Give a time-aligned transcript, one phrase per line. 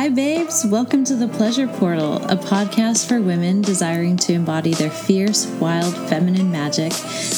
[0.00, 0.64] Hi, babes.
[0.64, 5.94] Welcome to the Pleasure Portal, a podcast for women desiring to embody their fierce, wild,
[6.08, 6.94] feminine magic,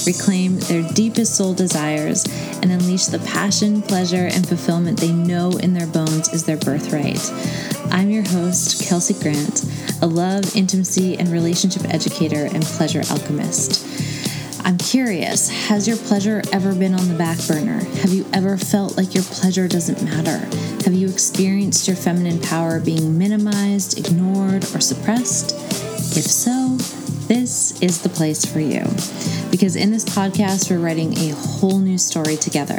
[0.07, 2.25] reclaim their deepest soul desires,
[2.63, 7.33] and unleash the passion, pleasure, and fulfillment they know in their bones is their birthright.
[7.91, 9.65] I'm your host, Kelsey Grant,
[10.01, 14.12] a love, intimacy, and relationship educator and pleasure alchemist.
[14.65, 17.81] I'm curious, has your pleasure ever been on the back burner?
[18.01, 20.39] Have you ever felt like your pleasure doesn't matter?
[20.85, 25.53] Have you experienced your feminine power being minimized, ignored, or suppressed?
[26.17, 26.77] If so,
[27.27, 28.85] this is the place for you.
[29.51, 32.79] Because in this podcast, we're writing a whole new story together.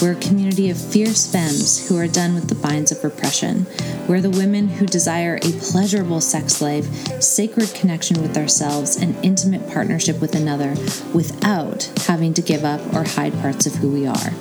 [0.00, 3.66] We're a community of fierce femmes who are done with the binds of repression.
[4.08, 6.84] We're the women who desire a pleasurable sex life,
[7.22, 10.70] sacred connection with ourselves, and intimate partnership with another
[11.14, 14.32] without having to give up or hide parts of who we are.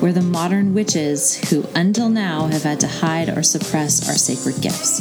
[0.00, 4.60] We're the modern witches who, until now, have had to hide or suppress our sacred
[4.60, 5.00] gifts.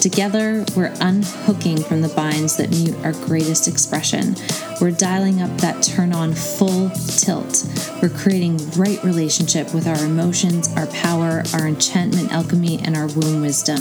[0.00, 4.36] Together, we're unhooking from the binds that mute our greatest expression.
[4.80, 7.66] We're dialing up that turn on full tilt.
[8.00, 13.40] We're creating right relationship with our emotions, our power, our enchantment alchemy, and our womb
[13.40, 13.80] wisdom.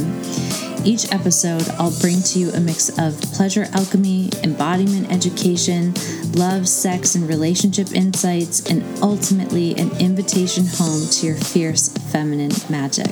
[0.84, 5.94] Each episode, I'll bring to you a mix of pleasure alchemy, embodiment education,
[6.34, 13.12] love, sex, and relationship insights, and ultimately an invitation home to your fierce feminine magic.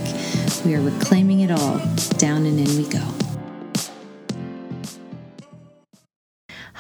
[0.66, 1.80] We are reclaiming it all.
[2.18, 3.15] Down and in we go.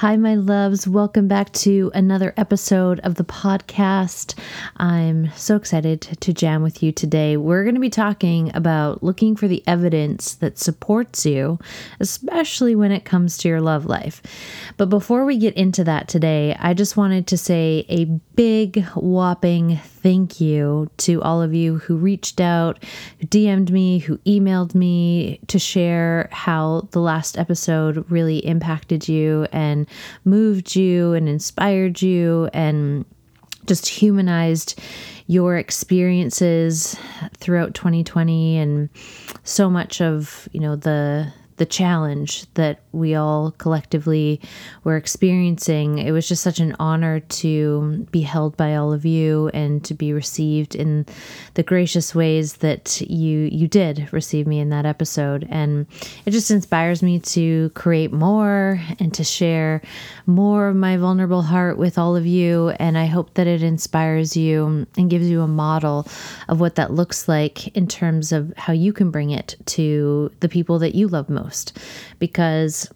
[0.06, 0.88] Hi, my loves.
[0.88, 4.38] Welcome back to another episode of the podcast.
[4.78, 7.38] I'm so excited to jam with you today.
[7.38, 11.58] We're going to be talking about looking for the evidence that supports you,
[12.00, 14.22] especially when it comes to your love life.
[14.78, 19.80] But before we get into that today, I just wanted to say a big, whopping
[20.06, 22.78] thank you to all of you who reached out,
[23.20, 29.48] who DM'd me, who emailed me to share how the last episode really impacted you
[29.52, 29.88] and
[30.23, 33.04] moved you and inspired you and
[33.65, 34.80] just humanized
[35.26, 36.95] your experiences
[37.38, 38.89] throughout 2020 and
[39.44, 44.42] so much of you know the the challenge that we all collectively
[44.83, 45.99] were experiencing.
[45.99, 49.94] It was just such an honor to be held by all of you and to
[49.94, 51.05] be received in
[51.54, 55.48] the gracious ways that you you did receive me in that episode.
[55.49, 55.88] And
[56.26, 59.82] it just inspires me to create more and to share
[60.26, 62.70] more of my vulnerable heart with all of you.
[62.80, 66.08] And I hope that it inspires you and gives you a model
[66.49, 70.49] of what that looks like in terms of how you can bring it to the
[70.49, 71.78] people that you love most most
[72.20, 72.89] because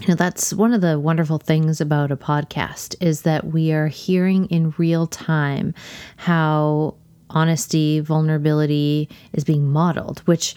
[0.00, 3.88] you know that's one of the wonderful things about a podcast is that we are
[3.88, 5.74] hearing in real time
[6.16, 6.94] how
[7.30, 10.54] honesty vulnerability is being modeled which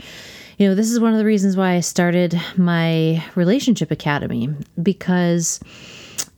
[0.57, 4.49] you know this is one of the reasons why i started my relationship academy
[4.81, 5.59] because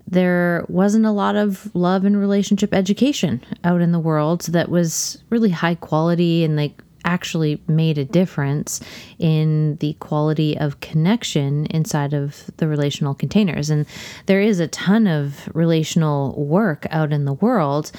[0.08, 5.22] there wasn't a lot of love and relationship education out in the world that was
[5.30, 8.80] really high quality and like actually made a difference
[9.18, 13.72] in the quality of connection inside of the relational containers.
[13.72, 13.88] And
[14.28, 17.92] there is a ton of relational work out in the world,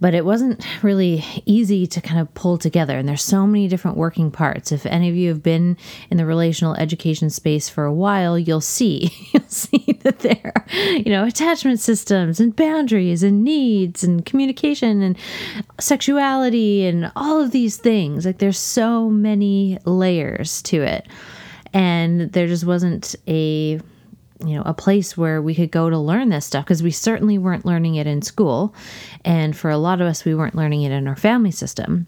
[0.00, 2.96] but it wasn't really easy to kind of pull together.
[2.96, 4.72] And there's so many different working parts.
[4.72, 5.76] If any of you have been
[6.10, 10.64] in the relational education space for a while, you'll see you'll see that there are,
[10.96, 15.18] you know, attachment systems and boundaries and needs and communication and
[15.78, 18.24] sexuality and all of these things.
[18.24, 21.06] Like there's so many layers to it.
[21.72, 23.80] And there just wasn't a
[24.44, 27.38] you know a place where we could go to learn this stuff because we certainly
[27.38, 28.74] weren't learning it in school
[29.24, 32.06] and for a lot of us we weren't learning it in our family system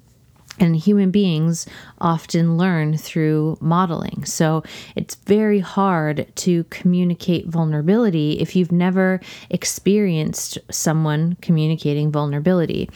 [0.59, 1.67] and human beings
[2.01, 4.25] often learn through modeling.
[4.25, 4.63] So
[4.95, 9.21] it's very hard to communicate vulnerability if you've never
[9.51, 12.89] experienced someone communicating vulnerability.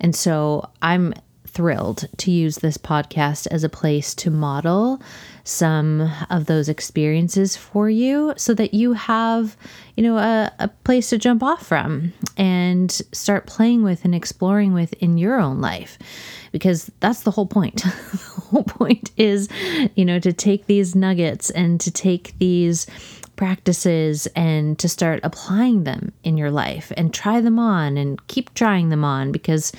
[0.00, 1.14] And so I'm
[1.56, 5.00] thrilled to use this podcast as a place to model
[5.42, 9.56] some of those experiences for you so that you have,
[9.96, 14.74] you know, a, a place to jump off from and start playing with and exploring
[14.74, 15.98] with in your own life.
[16.52, 17.76] Because that's the whole point.
[17.84, 19.48] the whole point is,
[19.94, 22.86] you know, to take these nuggets and to take these
[23.36, 28.52] practices and to start applying them in your life and try them on and keep
[28.54, 29.72] trying them on because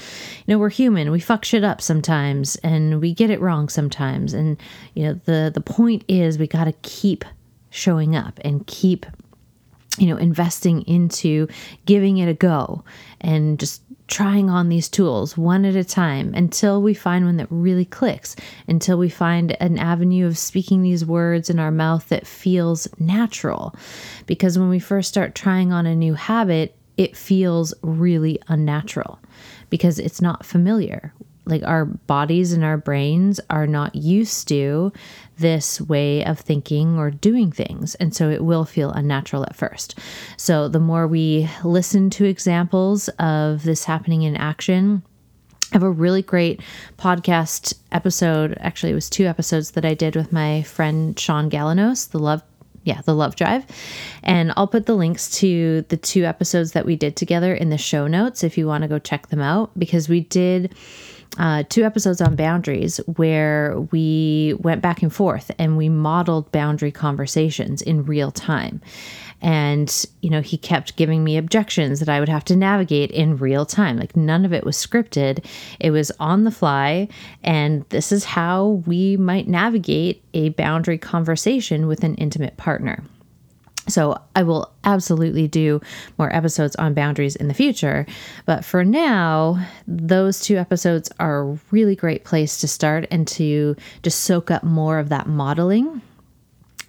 [0.45, 1.11] you know we're human.
[1.11, 4.33] We fuck shit up sometimes and we get it wrong sometimes.
[4.33, 4.57] And
[4.93, 7.25] you know the the point is we got to keep
[7.69, 9.05] showing up and keep
[9.97, 11.47] you know investing into
[11.85, 12.83] giving it a go
[13.19, 17.47] and just trying on these tools one at a time until we find one that
[17.49, 18.35] really clicks,
[18.67, 23.75] until we find an avenue of speaking these words in our mouth that feels natural.
[24.25, 29.19] Because when we first start trying on a new habit, it feels really unnatural
[29.69, 31.13] because it's not familiar
[31.47, 34.91] like our bodies and our brains are not used to
[35.37, 37.95] this way of thinking or doing things.
[37.95, 39.99] And so it will feel unnatural at first.
[40.37, 45.03] So the more we listen to examples of this happening in action,
[45.71, 46.61] I have a really great
[46.97, 48.57] podcast episode.
[48.61, 52.41] Actually, it was two episodes that I did with my friend Sean Galanos, the Love
[52.83, 53.65] yeah, the Love Drive.
[54.23, 57.77] And I'll put the links to the two episodes that we did together in the
[57.77, 60.73] show notes if you want to go check them out because we did
[61.37, 66.91] uh, two episodes on boundaries where we went back and forth and we modeled boundary
[66.91, 68.81] conversations in real time.
[69.39, 73.37] And, you know, he kept giving me objections that I would have to navigate in
[73.37, 73.97] real time.
[73.97, 75.45] Like none of it was scripted,
[75.79, 77.07] it was on the fly.
[77.43, 83.03] And this is how we might navigate a boundary conversation with an intimate partner.
[83.87, 85.81] So I will absolutely do
[86.17, 88.05] more episodes on boundaries in the future.
[88.45, 93.75] But for now, those two episodes are a really great place to start and to
[94.03, 96.01] just soak up more of that modeling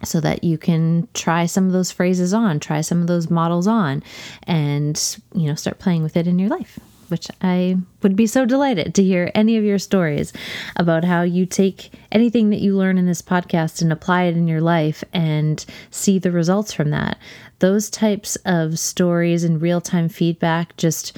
[0.03, 3.67] so that you can try some of those phrases on, try some of those models
[3.67, 4.01] on
[4.43, 6.79] and, you know, start playing with it in your life
[7.09, 10.33] which I would be so delighted to hear any of your stories
[10.75, 14.47] about how you take anything that you learn in this podcast and apply it in
[14.47, 17.17] your life and see the results from that.
[17.59, 21.17] Those types of stories and real time feedback just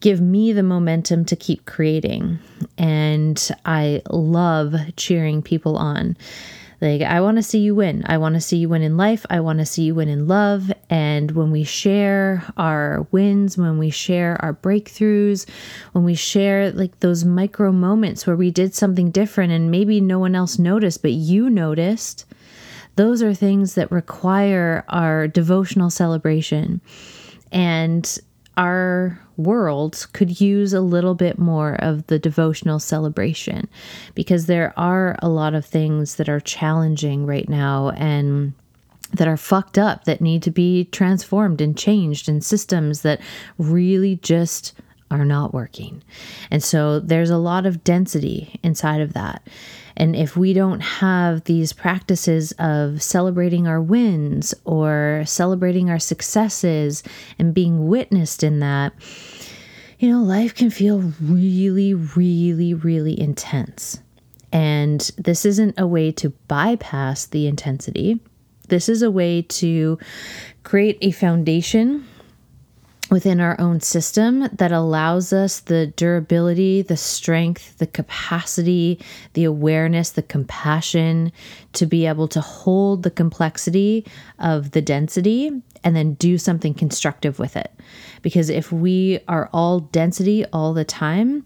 [0.00, 2.38] give me the momentum to keep creating.
[2.78, 6.16] And I love cheering people on.
[6.82, 8.02] Like, I want to see you win.
[8.06, 9.24] I want to see you win in life.
[9.30, 10.72] I want to see you win in love.
[10.90, 15.48] And when we share our wins, when we share our breakthroughs,
[15.92, 20.18] when we share like those micro moments where we did something different and maybe no
[20.18, 22.24] one else noticed, but you noticed,
[22.96, 26.80] those are things that require our devotional celebration.
[27.52, 28.18] And
[28.56, 33.68] our world could use a little bit more of the devotional celebration
[34.14, 38.52] because there are a lot of things that are challenging right now and
[39.12, 43.20] that are fucked up that need to be transformed and changed and systems that
[43.58, 44.74] really just
[45.12, 46.02] are not working.
[46.50, 49.46] And so there's a lot of density inside of that.
[49.96, 57.02] And if we don't have these practices of celebrating our wins or celebrating our successes
[57.38, 58.94] and being witnessed in that,
[59.98, 64.00] you know, life can feel really, really, really intense.
[64.50, 68.20] And this isn't a way to bypass the intensity.
[68.68, 69.98] This is a way to
[70.62, 72.06] create a foundation
[73.10, 78.98] within our own system that allows us the durability, the strength, the capacity,
[79.34, 81.30] the awareness, the compassion
[81.74, 84.06] to be able to hold the complexity
[84.38, 85.50] of the density
[85.84, 87.72] and then do something constructive with it.
[88.22, 91.44] Because if we are all density all the time,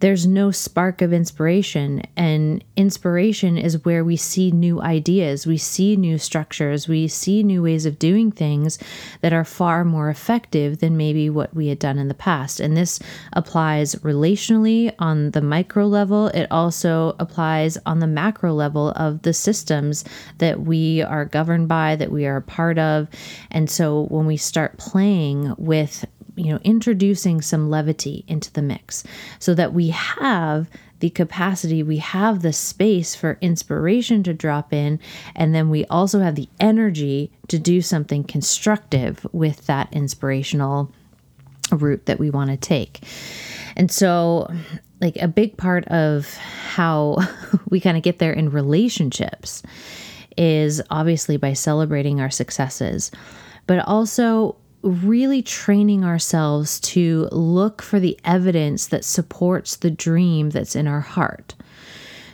[0.00, 2.02] there's no spark of inspiration.
[2.16, 7.62] And inspiration is where we see new ideas, we see new structures, we see new
[7.62, 8.78] ways of doing things
[9.22, 12.60] that are far more effective than maybe what we had done in the past.
[12.60, 13.00] And this
[13.32, 19.32] applies relationally on the micro level, it also applies on the macro level of the
[19.32, 20.04] systems
[20.38, 23.08] that we are governed by, that we are a part of.
[23.50, 26.04] And so when we start playing with
[26.36, 29.04] you know, introducing some levity into the mix
[29.38, 30.68] so that we have
[31.00, 34.98] the capacity, we have the space for inspiration to drop in,
[35.34, 40.90] and then we also have the energy to do something constructive with that inspirational
[41.70, 43.00] route that we want to take.
[43.76, 44.50] And so,
[45.00, 47.18] like, a big part of how
[47.68, 49.62] we kind of get there in relationships
[50.36, 53.10] is obviously by celebrating our successes,
[53.66, 60.76] but also really training ourselves to look for the evidence that supports the dream that's
[60.76, 61.54] in our heart.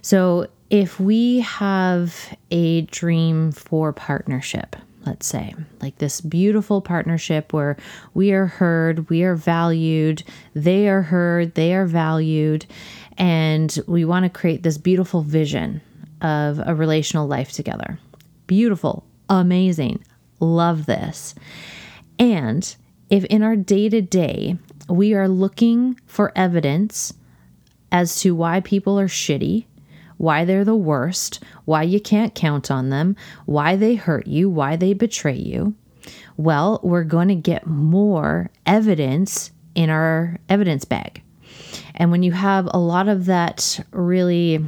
[0.03, 7.77] So, if we have a dream for partnership, let's say, like this beautiful partnership where
[8.15, 10.23] we are heard, we are valued,
[10.55, 12.65] they are heard, they are valued,
[13.19, 15.81] and we want to create this beautiful vision
[16.23, 17.99] of a relational life together.
[18.47, 20.03] Beautiful, amazing,
[20.41, 21.35] love this.
[22.19, 22.75] And
[23.11, 24.57] if in our day to day
[24.89, 27.13] we are looking for evidence
[27.91, 29.67] as to why people are shitty,
[30.17, 34.77] why they're the worst, why you can't count on them, why they hurt you, why
[34.77, 35.75] they betray you,
[36.37, 41.23] well, we're going to get more evidence in our evidence bag.
[41.95, 44.65] And when you have a lot of that really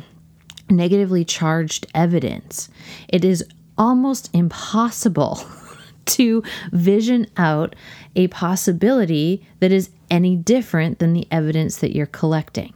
[0.71, 2.69] negatively charged evidence,
[3.09, 3.45] it is
[3.77, 5.37] almost impossible
[6.07, 6.43] to
[6.73, 7.75] vision out
[8.17, 12.73] a possibility that is any different than the evidence that you're collecting.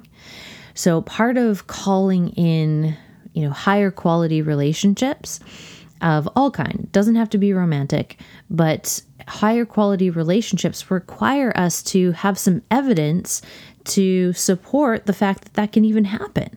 [0.74, 2.96] So part of calling in,
[3.32, 5.40] you know, higher quality relationships
[6.00, 12.12] of all kind doesn't have to be romantic, but higher quality relationships require us to
[12.12, 13.42] have some evidence
[13.84, 16.56] to support the fact that that can even happen.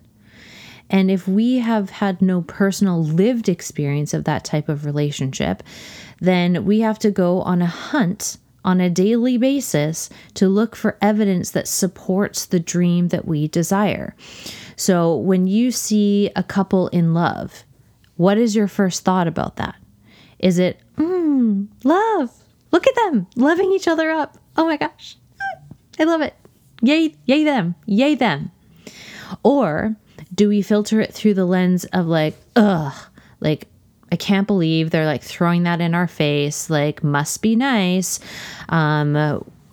[0.90, 5.64] And if we have had no personal lived experience of that type of relationship,
[6.22, 10.98] then we have to go on a hunt on a daily basis to look for
[11.02, 14.16] evidence that supports the dream that we desire.
[14.76, 17.64] So when you see a couple in love,
[18.18, 19.76] what is your first thought about that?
[20.38, 22.32] Is it, mm, love?
[22.72, 24.38] Look at them loving each other up.
[24.56, 25.18] Oh my gosh.
[26.00, 26.36] I love it.
[26.84, 27.76] Yay, yay them.
[27.86, 28.52] Yay them.
[29.44, 29.96] Or
[30.34, 32.94] do we filter it through the lens of like, ugh,
[33.40, 33.68] like
[34.12, 36.70] I can't believe they're like throwing that in our face.
[36.70, 38.20] Like, must be nice.
[38.70, 39.16] Um,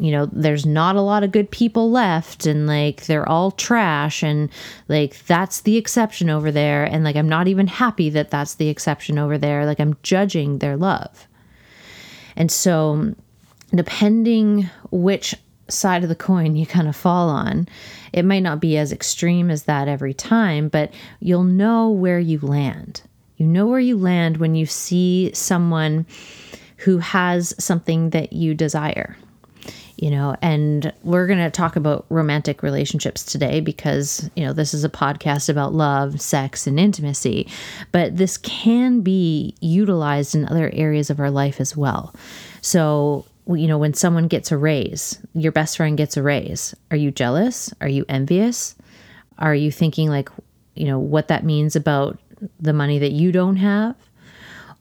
[0.00, 4.22] you know, there's not a lot of good people left, and like they're all trash,
[4.22, 4.48] and
[4.86, 6.84] like that's the exception over there.
[6.84, 9.66] And like, I'm not even happy that that's the exception over there.
[9.66, 11.26] Like, I'm judging their love.
[12.36, 13.14] And so,
[13.74, 15.34] depending which
[15.66, 17.68] side of the coin you kind of fall on,
[18.12, 22.38] it might not be as extreme as that every time, but you'll know where you
[22.38, 23.02] land.
[23.38, 26.06] You know where you land when you see someone
[26.78, 29.16] who has something that you desire.
[29.96, 34.72] You know, and we're going to talk about romantic relationships today because, you know, this
[34.72, 37.48] is a podcast about love, sex, and intimacy.
[37.90, 42.14] But this can be utilized in other areas of our life as well.
[42.60, 46.96] So, you know, when someone gets a raise, your best friend gets a raise, are
[46.96, 47.74] you jealous?
[47.80, 48.76] Are you envious?
[49.38, 50.28] Are you thinking, like,
[50.76, 52.20] you know, what that means about
[52.60, 53.96] the money that you don't have?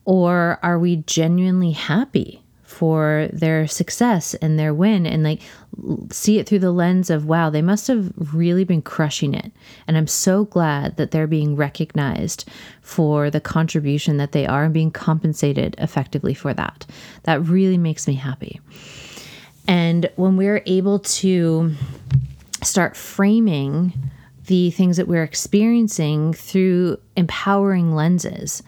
[0.04, 2.42] Or are we genuinely happy
[2.78, 5.40] for their success and their win and like
[6.12, 9.50] see it through the lens of wow, they must have really been crushing it.
[9.86, 12.48] And I'm so glad that they're being recognized
[12.82, 16.86] for the contribution that they are and being compensated effectively for that.
[17.24, 18.60] That really makes me happy.
[19.66, 21.74] And when we're able to
[22.62, 23.92] start framing
[24.48, 28.62] the things that we're experiencing through empowering lenses.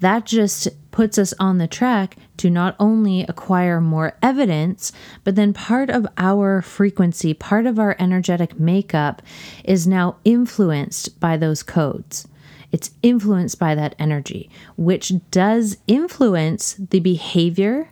[0.00, 4.92] That just puts us on the track to not only acquire more evidence,
[5.24, 9.22] but then part of our frequency, part of our energetic makeup
[9.64, 12.28] is now influenced by those codes.
[12.70, 17.90] It's influenced by that energy, which does influence the behavior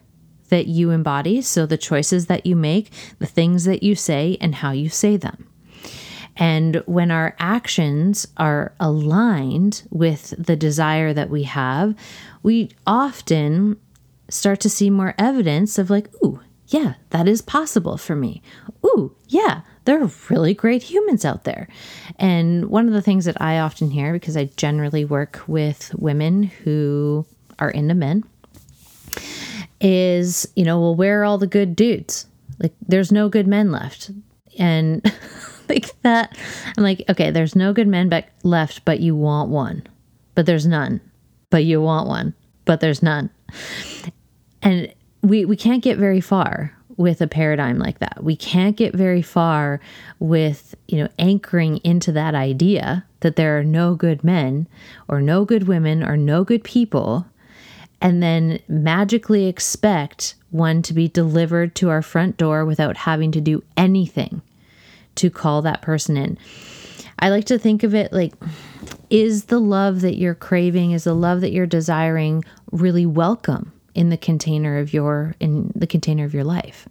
[0.49, 1.41] that you embody.
[1.41, 5.17] So, the choices that you make, the things that you say, and how you say
[5.17, 5.49] them.
[6.37, 11.95] And when our actions are aligned with the desire that we have,
[12.43, 13.77] we often
[14.29, 18.43] start to see more evidence of, like, ooh, yeah, that is possible for me.
[18.85, 21.69] Ooh, yeah, there are really great humans out there.
[22.19, 26.45] And one of the things that I often hear, because I generally work with women
[26.45, 27.27] who
[27.59, 28.25] are into men,
[29.81, 32.27] is, you know, well, where are all the good dudes?
[32.59, 34.11] Like, there's no good men left.
[34.59, 35.05] And
[35.73, 36.37] like that.
[36.77, 39.87] I'm like, okay, there's no good men back left, but you want one.
[40.35, 41.01] But there's none.
[41.51, 42.35] But you want one.
[42.65, 43.31] But there's none.
[44.63, 48.23] And we we can't get very far with a paradigm like that.
[48.23, 49.81] We can't get very far
[50.19, 54.69] with, you know, anchoring into that idea that there are no good men
[55.09, 57.27] or no good women or no good people
[58.01, 63.41] and then magically expect one to be delivered to our front door without having to
[63.41, 64.43] do anything
[65.17, 66.39] to call that person in.
[67.19, 68.35] I like to think of it like
[69.11, 74.09] is the love that you're craving, is the love that you're desiring really welcome in
[74.09, 76.89] the container of your in the container of your life?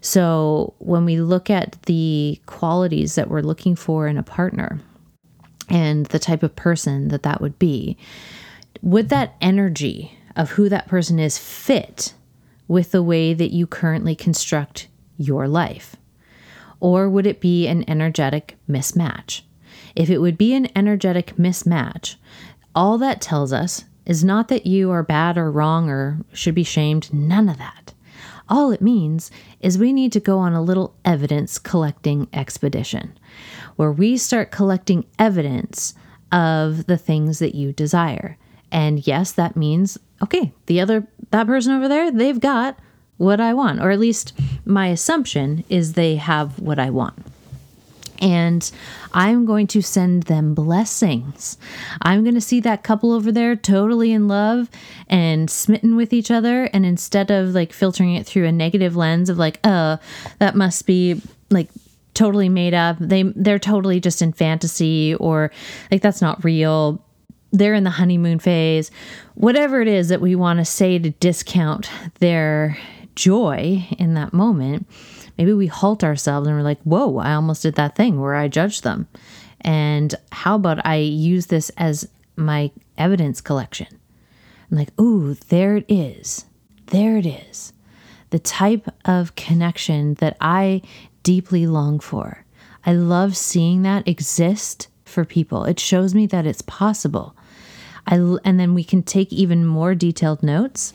[0.00, 4.80] So, when we look at the qualities that we're looking for in a partner
[5.68, 7.96] and the type of person that that would be,
[8.82, 12.14] would that energy of who that person is fit
[12.68, 15.96] with the way that you currently construct your life?
[16.80, 19.42] Or would it be an energetic mismatch?
[19.94, 22.16] If it would be an energetic mismatch,
[22.74, 26.64] all that tells us is not that you are bad or wrong or should be
[26.64, 27.92] shamed, none of that.
[28.48, 29.30] All it means
[29.60, 33.18] is we need to go on a little evidence collecting expedition
[33.76, 35.94] where we start collecting evidence
[36.32, 38.38] of the things that you desire.
[38.72, 42.78] And yes, that means okay, the other that person over there, they've got
[43.18, 44.32] what I want, or at least
[44.64, 47.14] my assumption is they have what I want.
[48.20, 48.68] And
[49.12, 51.56] I'm going to send them blessings.
[52.02, 54.68] I'm going to see that couple over there totally in love
[55.08, 56.64] and smitten with each other.
[56.72, 59.98] And instead of like filtering it through a negative lens of like, uh,
[60.40, 61.20] that must be
[61.50, 61.68] like
[62.14, 62.96] totally made up.
[62.98, 65.52] They they're totally just in fantasy or
[65.92, 67.00] like that's not real.
[67.52, 68.90] They're in the honeymoon phase.
[69.34, 72.76] Whatever it is that we want to say to discount their
[73.18, 74.86] joy in that moment,
[75.36, 78.46] maybe we halt ourselves and we're like, whoa, I almost did that thing where I
[78.46, 79.08] judged them.
[79.60, 83.88] And how about I use this as my evidence collection?
[84.70, 86.44] I'm like, ooh, there it is.
[86.86, 87.72] There it is.
[88.30, 90.82] The type of connection that I
[91.24, 92.44] deeply long for.
[92.86, 95.64] I love seeing that exist for people.
[95.64, 97.34] It shows me that it's possible.
[98.06, 100.92] I, and then we can take even more detailed notes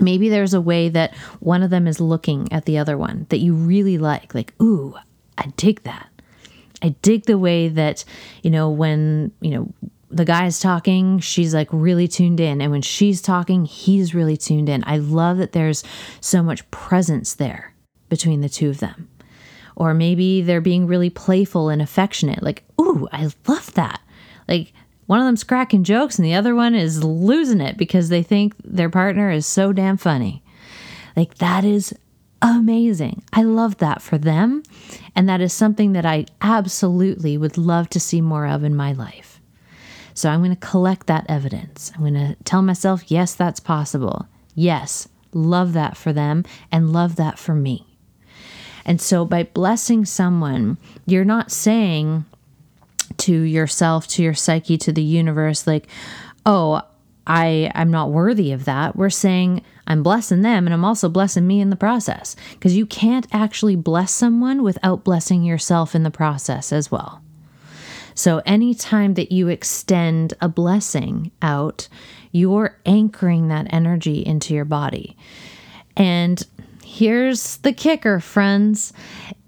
[0.00, 3.38] maybe there's a way that one of them is looking at the other one that
[3.38, 4.94] you really like like ooh
[5.38, 6.08] i dig that.
[6.82, 8.04] I dig the way that
[8.42, 9.72] you know when you know
[10.10, 14.68] the guy's talking she's like really tuned in and when she's talking he's really tuned
[14.68, 14.84] in.
[14.86, 15.82] I love that there's
[16.20, 17.74] so much presence there
[18.08, 19.08] between the two of them.
[19.74, 24.00] Or maybe they're being really playful and affectionate like ooh i love that.
[24.48, 24.72] Like
[25.06, 28.54] one of them's cracking jokes and the other one is losing it because they think
[28.62, 30.42] their partner is so damn funny.
[31.16, 31.94] Like, that is
[32.42, 33.22] amazing.
[33.32, 34.62] I love that for them.
[35.14, 38.92] And that is something that I absolutely would love to see more of in my
[38.92, 39.40] life.
[40.12, 41.92] So I'm going to collect that evidence.
[41.94, 44.26] I'm going to tell myself, yes, that's possible.
[44.54, 47.86] Yes, love that for them and love that for me.
[48.84, 52.24] And so by blessing someone, you're not saying,
[53.18, 55.88] to yourself, to your psyche, to the universe, like,
[56.44, 56.82] oh,
[57.26, 58.96] I I'm not worthy of that.
[58.96, 62.86] We're saying I'm blessing them and I'm also blessing me in the process because you
[62.86, 67.22] can't actually bless someone without blessing yourself in the process as well.
[68.14, 71.88] So anytime that you extend a blessing out,
[72.32, 75.16] you're anchoring that energy into your body.
[75.96, 76.42] And
[76.82, 78.92] here's the kicker, friends.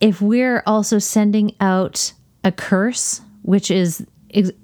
[0.01, 2.13] If we're also sending out
[2.45, 4.07] a curse which is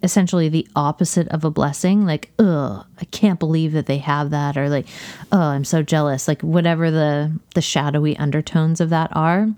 [0.03, 2.05] essentially the opposite of a blessing.
[2.05, 4.87] Like ugh i can't believe that they have that or like
[5.33, 6.29] oh i'm so jealous.
[6.29, 9.49] Like whatever the the shadowy undertones of that are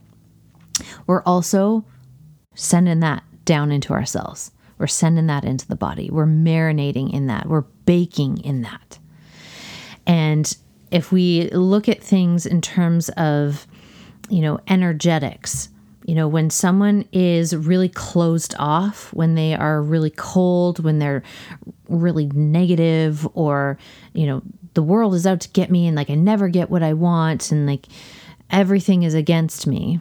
[1.07, 1.85] we're also
[2.55, 4.51] sending that down into ourselves.
[4.79, 6.11] We're sending that into the body.
[6.11, 7.47] We're marinating in that.
[7.47, 8.99] We're baking in that.
[10.07, 10.55] And
[10.91, 13.67] if we look at things in terms of
[14.29, 15.69] you know energetics
[16.07, 21.25] you know, when someone is really closed off, when they are really cold, when they're
[21.89, 23.77] really negative, or,
[24.15, 24.41] you know,
[24.75, 27.51] the world is out to get me and like I never get what I want
[27.51, 27.87] and like
[28.51, 29.99] everything is against me.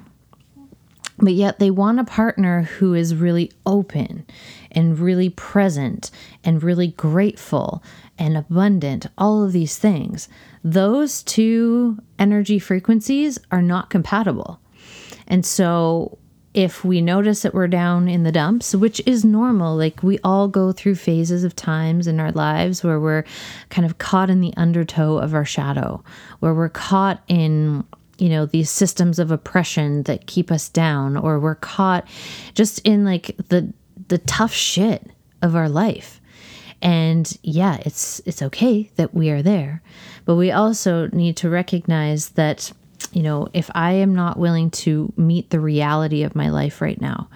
[1.17, 4.27] But yet they want a partner who is really open
[4.71, 6.11] and really present
[6.43, 7.81] and really grateful
[8.19, 10.29] and abundant, all of these things.
[10.63, 14.59] Those two energy frequencies are not compatible.
[15.27, 16.17] And so
[16.55, 20.47] if we notice that we're down in the dumps, which is normal, like we all
[20.47, 23.25] go through phases of times in our lives where we're
[23.69, 26.01] kind of caught in the undertow of our shadow,
[26.39, 27.83] where we're caught in
[28.17, 32.07] you know these systems of oppression that keep us down or we're caught
[32.53, 33.73] just in like the
[34.07, 35.11] the tough shit
[35.41, 36.21] of our life.
[36.81, 39.81] And yeah it's it's okay that we are there
[40.23, 42.71] but we also need to recognize that
[43.15, 46.99] you know, if I am not willing to meet the reality of my life right
[46.99, 47.29] now,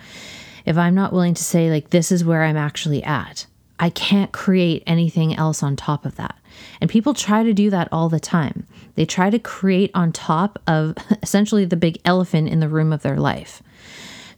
[0.65, 3.45] if I'm not willing to say, like, this is where I'm actually at,
[3.79, 6.37] I can't create anything else on top of that.
[6.81, 8.67] And people try to do that all the time.
[8.95, 13.01] They try to create on top of essentially the big elephant in the room of
[13.01, 13.63] their life.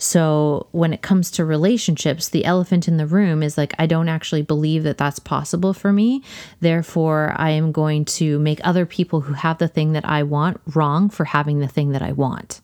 [0.01, 4.09] So when it comes to relationships, the elephant in the room is like, I don't
[4.09, 6.23] actually believe that that's possible for me.
[6.59, 10.59] Therefore, I am going to make other people who have the thing that I want
[10.73, 12.61] wrong for having the thing that I want.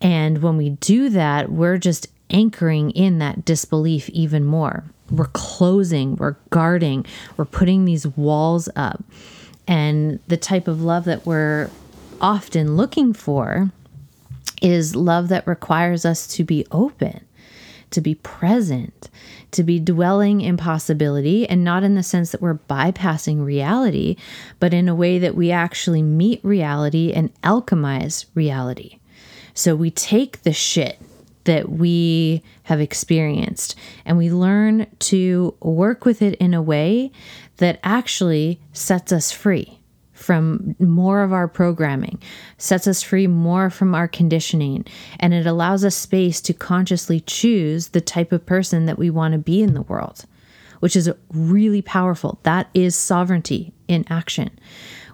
[0.00, 4.82] And when we do that, we're just anchoring in that disbelief even more.
[5.12, 9.04] We're closing, we're guarding, we're putting these walls up.
[9.68, 11.70] And the type of love that we're
[12.20, 13.70] often looking for
[14.62, 17.24] is love that requires us to be open,
[17.90, 19.10] to be present,
[19.52, 24.16] to be dwelling in possibility, and not in the sense that we're bypassing reality,
[24.58, 28.98] but in a way that we actually meet reality and alchemize reality.
[29.54, 30.98] So we take the shit
[31.44, 37.10] that we have experienced and we learn to work with it in a way
[37.58, 39.75] that actually sets us free
[40.26, 42.20] from more of our programming,
[42.58, 44.84] sets us free more from our conditioning,
[45.20, 49.30] and it allows us space to consciously choose the type of person that we want
[49.32, 50.24] to be in the world,
[50.80, 52.40] which is really powerful.
[52.42, 54.50] That is sovereignty in action.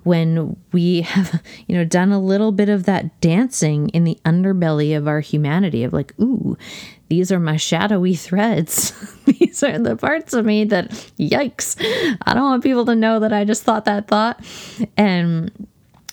[0.02, 4.96] When we have, you know, done a little bit of that dancing in the underbelly
[4.96, 6.56] of our humanity of like, ooh,
[7.12, 8.92] these are my shadowy threads.
[9.26, 11.76] these are the parts of me that, yikes,
[12.22, 14.42] I don't want people to know that I just thought that thought.
[14.96, 15.52] And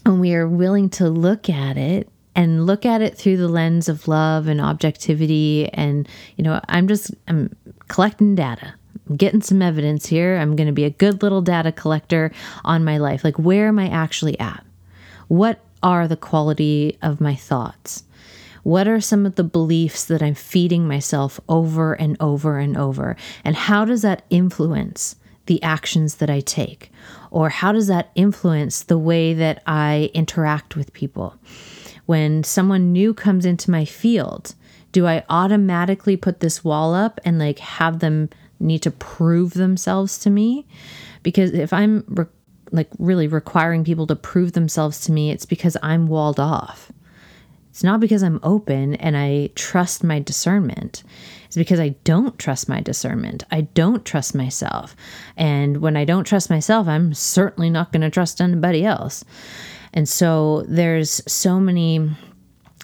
[0.03, 3.87] when we are willing to look at it and look at it through the lens
[3.87, 7.55] of love and objectivity, and, you know, I'm just, I'm
[7.87, 8.73] collecting data.
[9.09, 10.35] I'm getting some evidence here.
[10.35, 12.33] I'm going to be a good little data collector
[12.65, 13.23] on my life.
[13.23, 14.65] Like, where am I actually at?
[15.29, 18.03] What are the quality of my thoughts?
[18.69, 23.15] What are some of the beliefs that I'm feeding myself over and over and over?
[23.43, 25.15] And how does that influence
[25.47, 26.91] the actions that I take?
[27.31, 31.33] Or how does that influence the way that I interact with people?
[32.05, 34.53] When someone new comes into my field,
[34.91, 38.29] do I automatically put this wall up and like have them
[38.59, 40.67] need to prove themselves to me?
[41.23, 42.25] Because if I'm re-
[42.71, 46.91] like really requiring people to prove themselves to me, it's because I'm walled off.
[47.69, 51.03] It's not because I'm open and I trust my discernment.
[51.45, 53.43] It's because I don't trust my discernment.
[53.51, 54.95] I don't trust myself.
[55.37, 59.23] And when I don't trust myself, I'm certainly not going to trust anybody else.
[59.93, 62.09] And so there's so many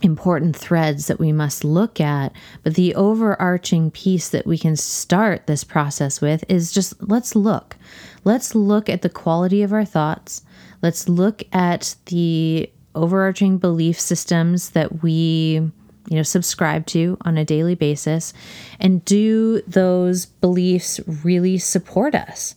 [0.02, 2.32] important threads that we must look at.
[2.64, 7.76] But the overarching piece that we can start this process with is just let's look.
[8.24, 10.44] Let's look at the quality of our thoughts.
[10.82, 15.72] Let's look at the overarching belief systems that we
[16.08, 18.34] you know subscribe to on a daily basis.
[18.80, 22.56] And do those beliefs really support us?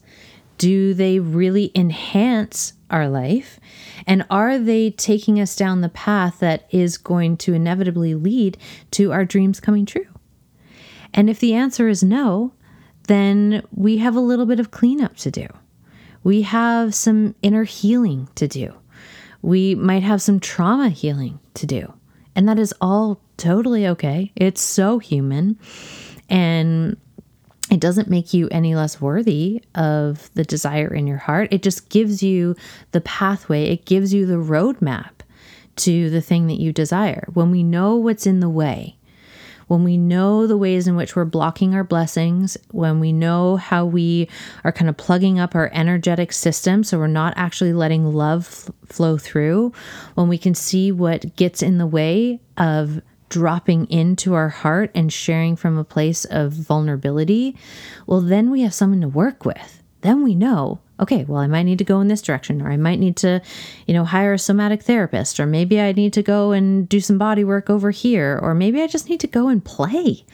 [0.57, 3.59] Do they really enhance our life?
[4.07, 8.57] And are they taking us down the path that is going to inevitably lead
[8.91, 10.07] to our dreams coming true?
[11.13, 12.53] And if the answer is no
[13.09, 15.47] then we have a little bit of cleanup to do.
[16.23, 18.75] We have some inner healing to do
[19.41, 21.93] we might have some trauma healing to do.
[22.35, 24.31] And that is all totally okay.
[24.35, 25.57] It's so human.
[26.29, 26.97] And
[27.71, 31.49] it doesn't make you any less worthy of the desire in your heart.
[31.51, 32.55] It just gives you
[32.91, 35.11] the pathway, it gives you the roadmap
[35.77, 37.27] to the thing that you desire.
[37.33, 38.97] When we know what's in the way,
[39.69, 43.85] when we know the ways in which we're blocking our blessings, when we know how
[43.85, 44.27] we
[44.63, 48.91] are kind of plugging up our energetic system so we're not actually letting love f-
[48.91, 49.71] flow through,
[50.15, 55.13] when we can see what gets in the way of dropping into our heart and
[55.13, 57.55] sharing from a place of vulnerability,
[58.07, 59.83] well, then we have someone to work with.
[60.01, 62.77] Then we know okay, well, I might need to go in this direction, or I
[62.77, 63.41] might need to,
[63.87, 67.17] you know, hire a somatic therapist, or maybe I need to go and do some
[67.17, 70.25] body work over here, or maybe I just need to go and play.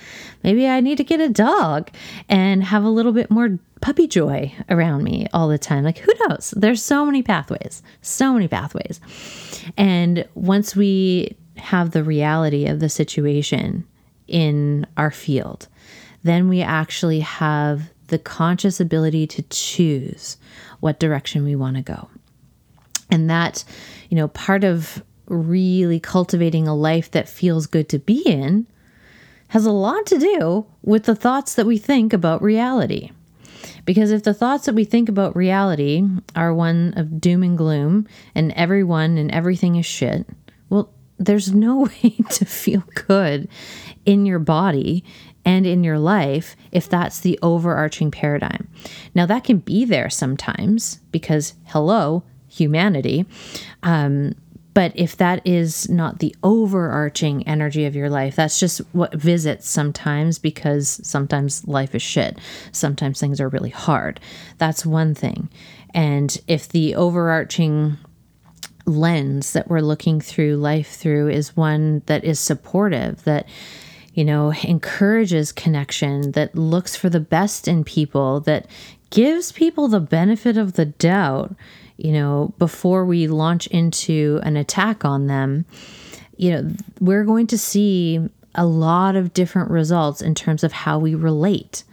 [0.43, 1.89] Maybe I need to get a dog
[2.29, 5.83] and have a little bit more puppy joy around me all the time.
[5.83, 6.53] Like, who knows?
[6.55, 8.99] There's so many pathways, so many pathways.
[9.77, 13.85] And once we have the reality of the situation
[14.27, 15.67] in our field,
[16.23, 20.37] then we actually have the conscious ability to choose
[20.79, 22.09] what direction we want to go.
[23.09, 23.63] And that,
[24.09, 28.67] you know, part of really cultivating a life that feels good to be in
[29.49, 33.11] has a lot to do with the thoughts that we think about reality.
[33.85, 36.03] Because if the thoughts that we think about reality
[36.35, 40.27] are one of doom and gloom and everyone and everything is shit,
[40.69, 43.47] well, there's no way to feel good
[44.05, 45.03] in your body
[45.45, 48.67] and in your life if that's the overarching paradigm.
[49.13, 53.25] Now, that can be there sometimes because, hello, humanity.
[53.83, 54.35] Um,
[54.73, 59.69] but if that is not the overarching energy of your life, that's just what visits
[59.69, 62.37] sometimes because sometimes life is shit.
[62.73, 64.19] Sometimes things are really hard.
[64.57, 65.49] That's one thing.
[65.93, 67.97] And if the overarching
[68.85, 73.47] lens that we're looking through life through is one that is supportive, that
[74.15, 78.65] you know, encourages connection, that looks for the best in people, that
[79.09, 81.53] gives people the benefit of the doubt,
[81.97, 85.65] you know, before we launch into an attack on them,
[86.37, 90.97] you know, we're going to see a lot of different results in terms of how
[90.97, 91.83] we relate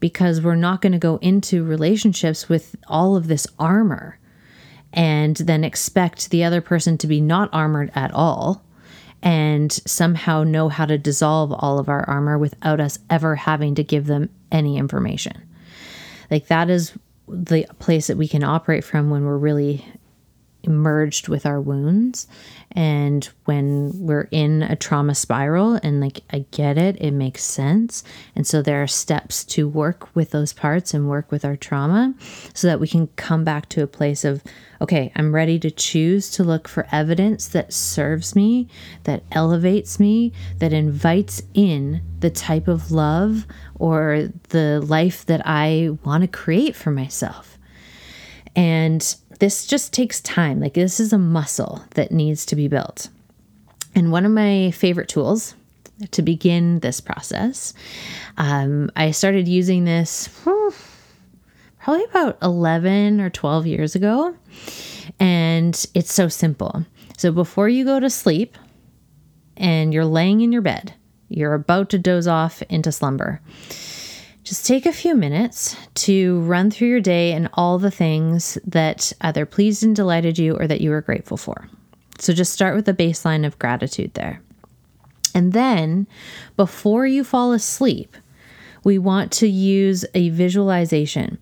[0.00, 4.18] because we're not going to go into relationships with all of this armor
[4.92, 8.64] and then expect the other person to be not armored at all
[9.22, 13.84] and somehow know how to dissolve all of our armor without us ever having to
[13.84, 15.48] give them any information.
[16.30, 16.92] Like that is
[17.28, 19.84] the place that we can operate from when we're really
[20.66, 22.26] merged with our wounds.
[22.74, 28.02] And when we're in a trauma spiral, and like I get it, it makes sense.
[28.34, 32.14] And so there are steps to work with those parts and work with our trauma
[32.54, 34.42] so that we can come back to a place of,
[34.80, 38.68] okay, I'm ready to choose to look for evidence that serves me,
[39.04, 43.46] that elevates me, that invites in the type of love
[43.78, 47.58] or the life that I want to create for myself.
[48.54, 50.60] And this just takes time.
[50.60, 53.08] Like, this is a muscle that needs to be built.
[53.92, 55.56] And one of my favorite tools
[56.12, 57.74] to begin this process,
[58.36, 60.72] um, I started using this whew,
[61.80, 64.32] probably about 11 or 12 years ago.
[65.18, 66.86] And it's so simple.
[67.18, 68.56] So, before you go to sleep
[69.56, 70.94] and you're laying in your bed,
[71.28, 73.40] you're about to doze off into slumber.
[74.44, 79.12] Just take a few minutes to run through your day and all the things that
[79.20, 81.68] either pleased and delighted you or that you were grateful for.
[82.18, 84.42] So just start with the baseline of gratitude there.
[85.34, 86.08] And then
[86.56, 88.16] before you fall asleep,
[88.84, 91.38] we want to use a visualization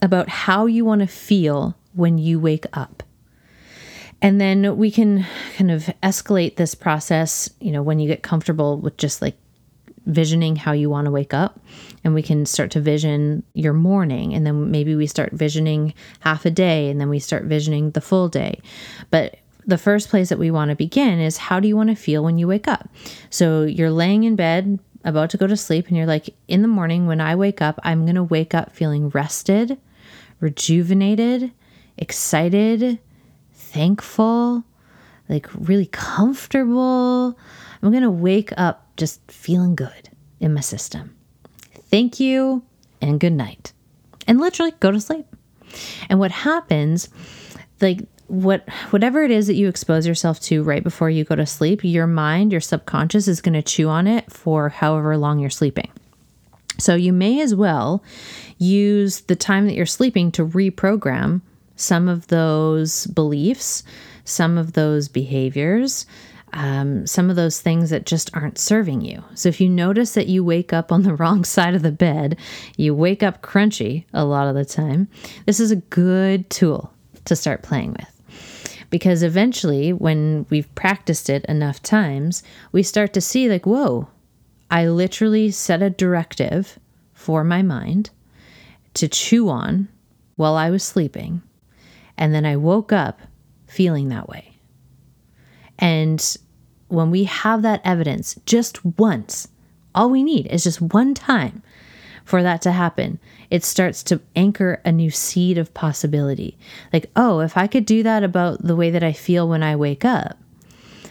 [0.00, 3.02] about how you want to feel when you wake up.
[4.22, 5.26] And then we can
[5.56, 9.36] kind of escalate this process, you know, when you get comfortable with just like
[10.06, 11.60] visioning how you want to wake up
[12.02, 16.44] and we can start to vision your morning and then maybe we start visioning half
[16.44, 18.60] a day and then we start visioning the full day.
[19.10, 19.36] But
[19.66, 22.24] the first place that we want to begin is how do you want to feel
[22.24, 22.88] when you wake up?
[23.28, 26.68] So you're laying in bed about to go to sleep and you're like in the
[26.68, 29.78] morning when i wake up i'm going to wake up feeling rested
[30.40, 31.50] rejuvenated
[31.96, 32.98] excited
[33.54, 34.62] thankful
[35.30, 37.38] like really comfortable.
[37.82, 41.16] I'm going to wake up just feeling good in my system.
[41.90, 42.62] Thank you
[43.00, 43.72] and good night.
[44.28, 45.26] And literally go to sleep.
[46.08, 47.08] And what happens,
[47.80, 51.46] like what whatever it is that you expose yourself to right before you go to
[51.46, 55.50] sleep, your mind, your subconscious is going to chew on it for however long you're
[55.50, 55.90] sleeping.
[56.78, 58.04] So you may as well
[58.58, 61.40] use the time that you're sleeping to reprogram
[61.76, 63.82] some of those beliefs,
[64.24, 66.06] some of those behaviors,
[66.52, 69.22] um, some of those things that just aren't serving you.
[69.34, 72.38] So if you notice that you wake up on the wrong side of the bed,
[72.76, 75.08] you wake up crunchy a lot of the time,
[75.46, 76.92] this is a good tool
[77.26, 78.86] to start playing with.
[78.90, 84.08] Because eventually, when we've practiced it enough times, we start to see, like, whoa,
[84.70, 86.78] I literally set a directive
[87.14, 88.10] for my mind
[88.94, 89.88] to chew on
[90.34, 91.42] while I was sleeping.
[92.16, 93.20] And then I woke up
[93.66, 94.49] feeling that way.
[95.80, 96.36] And
[96.88, 99.48] when we have that evidence just once,
[99.94, 101.62] all we need is just one time
[102.24, 103.18] for that to happen.
[103.50, 106.56] It starts to anchor a new seed of possibility.
[106.92, 109.74] Like, oh, if I could do that about the way that I feel when I
[109.74, 110.38] wake up,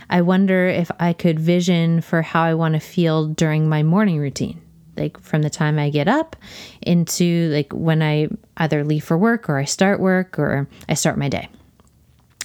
[0.09, 4.17] I wonder if I could vision for how I want to feel during my morning
[4.17, 4.61] routine.
[4.97, 6.35] Like from the time I get up
[6.81, 8.27] into like when I
[8.57, 11.47] either leave for work or I start work or I start my day.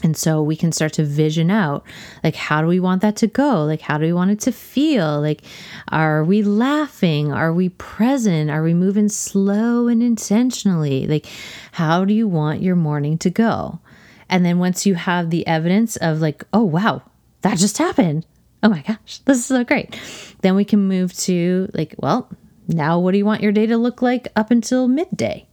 [0.05, 1.85] And so we can start to vision out
[2.23, 3.65] like, how do we want that to go?
[3.65, 5.21] Like, how do we want it to feel?
[5.21, 5.43] Like,
[5.89, 7.33] are we laughing?
[7.33, 8.51] Are we present?
[8.51, 11.07] Are we moving slow and intentionally?
[11.07, 11.27] Like,
[11.73, 13.81] how do you want your morning to go?
[14.29, 17.03] And then once you have the evidence of, like, oh, wow,
[17.41, 18.27] that just happened.
[18.63, 19.99] Oh my gosh, this is so great.
[20.43, 22.29] Then we can move to, like, well,
[22.69, 25.47] now what do you want your day to look like up until midday?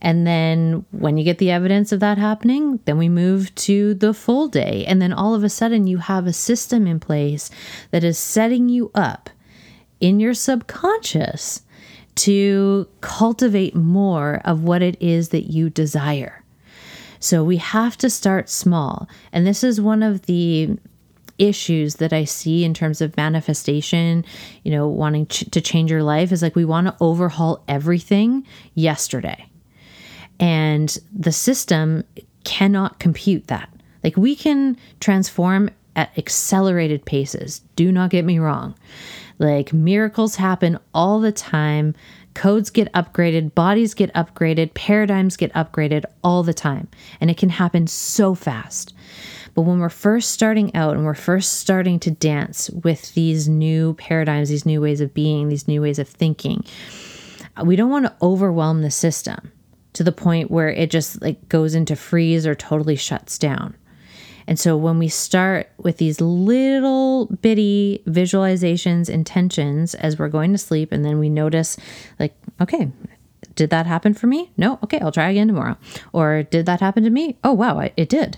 [0.00, 4.14] And then when you get the evidence of that happening, then we move to the
[4.14, 4.84] full day.
[4.86, 7.50] And then all of a sudden, you have a system in place
[7.90, 9.30] that is setting you up
[10.00, 11.62] in your subconscious
[12.16, 16.44] to cultivate more of what it is that you desire.
[17.18, 19.08] So we have to start small.
[19.32, 20.78] And this is one of the
[21.38, 24.24] issues that I see in terms of manifestation,
[24.62, 28.46] you know, wanting ch- to change your life is like we want to overhaul everything
[28.74, 29.46] yesterday.
[30.44, 32.04] And the system
[32.44, 33.70] cannot compute that.
[34.02, 37.62] Like we can transform at accelerated paces.
[37.76, 38.74] Do not get me wrong.
[39.38, 41.94] Like miracles happen all the time.
[42.34, 46.88] Codes get upgraded, bodies get upgraded, paradigms get upgraded all the time.
[47.22, 48.92] And it can happen so fast.
[49.54, 53.94] But when we're first starting out and we're first starting to dance with these new
[53.94, 56.66] paradigms, these new ways of being, these new ways of thinking,
[57.64, 59.50] we don't want to overwhelm the system
[59.94, 63.74] to the point where it just like goes into freeze or totally shuts down.
[64.46, 70.58] And so when we start with these little bitty visualizations, intentions as we're going to
[70.58, 71.78] sleep, and then we notice,
[72.20, 72.90] like, okay,
[73.54, 74.52] did that happen for me?
[74.58, 74.78] No?
[74.82, 75.78] Okay, I'll try again tomorrow.
[76.12, 77.38] Or did that happen to me?
[77.42, 78.36] Oh, wow, it did.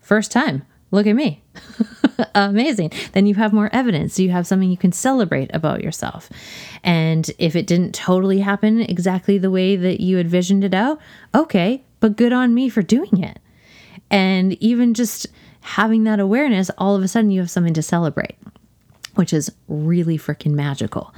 [0.00, 0.62] first time.
[0.94, 1.42] Look at me.
[2.36, 2.92] Amazing.
[3.14, 4.20] Then you have more evidence.
[4.20, 6.30] You have something you can celebrate about yourself.
[6.84, 11.00] And if it didn't totally happen exactly the way that you had envisioned it out,
[11.34, 13.40] okay, but good on me for doing it.
[14.08, 15.26] And even just
[15.62, 18.36] having that awareness, all of a sudden you have something to celebrate,
[19.16, 21.12] which is really freaking magical.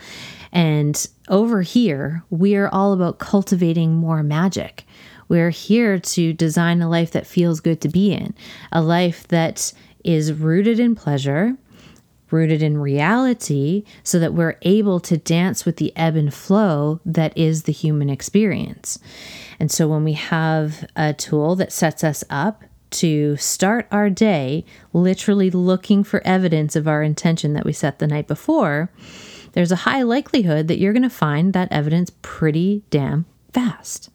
[0.52, 4.86] And over here, we are all about cultivating more magic.
[5.28, 8.34] We're here to design a life that feels good to be in,
[8.70, 9.72] a life that
[10.04, 11.56] is rooted in pleasure,
[12.30, 17.36] rooted in reality, so that we're able to dance with the ebb and flow that
[17.36, 18.98] is the human experience.
[19.58, 24.64] And so when we have a tool that sets us up to start our day
[24.92, 28.90] literally looking for evidence of our intention that we set the night before,
[29.52, 34.10] there's a high likelihood that you're going to find that evidence pretty damn fast.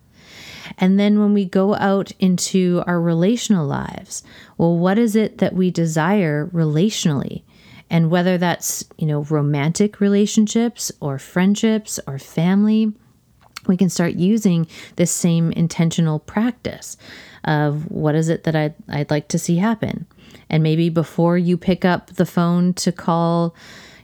[0.77, 4.23] And then when we go out into our relational lives,
[4.57, 7.43] well, what is it that we desire relationally?
[7.89, 12.93] And whether that's, you know, romantic relationships or friendships or family,
[13.67, 16.97] we can start using this same intentional practice
[17.43, 20.05] of what is it that I'd, I'd like to see happen.
[20.49, 23.55] And maybe before you pick up the phone to call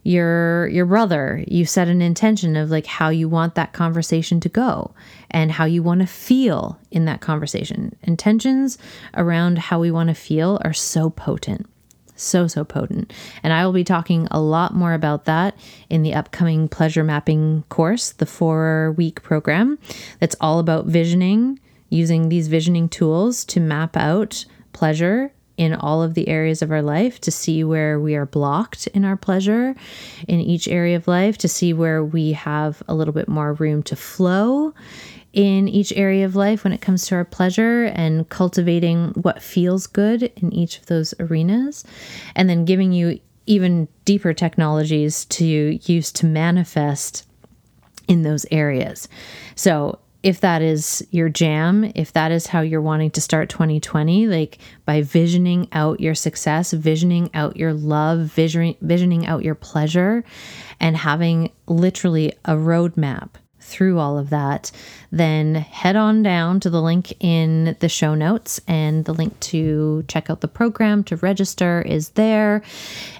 [0.08, 1.44] your your brother.
[1.48, 4.96] You set an intention of like how you want that conversation to go
[5.30, 7.94] and how you want to feel in that conversation.
[8.04, 8.78] Intentions
[9.16, 11.68] around how we want to feel are so potent
[12.20, 13.14] so so potent.
[13.44, 15.56] And i will be talking a lot more about that
[15.88, 19.78] in the upcoming pleasure mapping course the 4 week program
[20.20, 26.14] that's all about visioning using these visioning tools to map out pleasure in all of
[26.14, 29.76] the areas of our life to see where we are blocked in our pleasure
[30.28, 33.84] in each area of life, to see where we have a little bit more room
[33.84, 34.74] to flow
[35.34, 39.86] in each area of life when it comes to our pleasure and cultivating what feels
[39.86, 41.84] good in each of those arenas,
[42.36, 47.26] and then giving you even deeper technologies to use to manifest
[48.08, 49.08] in those areas.
[49.56, 54.28] So, if that is your jam, if that is how you're wanting to start 2020,
[54.28, 60.26] like by visioning out your success, visioning out your love, visioning, visioning out your pleasure,
[60.82, 63.30] and having literally a roadmap
[63.68, 64.72] through all of that,
[65.12, 70.04] then head on down to the link in the show notes and the link to
[70.08, 72.64] check out the program to register is there.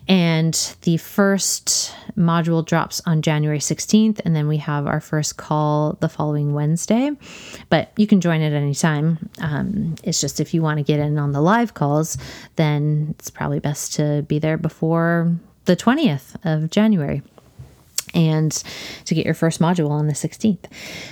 [0.08, 5.98] And the first module drops on January 16th, and then we have our first call
[6.00, 7.12] the following Wednesday.
[7.70, 9.30] But you can join at any time.
[9.42, 12.18] Um, it's just if you want to get in on the live calls,
[12.56, 17.22] then it's probably best to be there before the 20th of January
[18.14, 18.52] and
[19.06, 20.66] to get your first module on the 16th.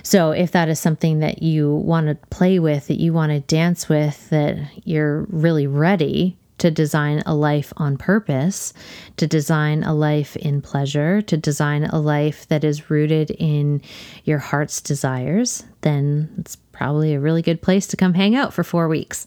[0.04, 3.40] So, if that is something that you want to play with, that you want to
[3.42, 8.74] dance with, that you're really ready to design a life on purpose,
[9.18, 13.82] to design a life in pleasure, to design a life that is rooted in
[14.24, 18.64] your heart's desires, then it's probably a really good place to come hang out for
[18.64, 19.26] four weeks.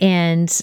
[0.00, 0.60] And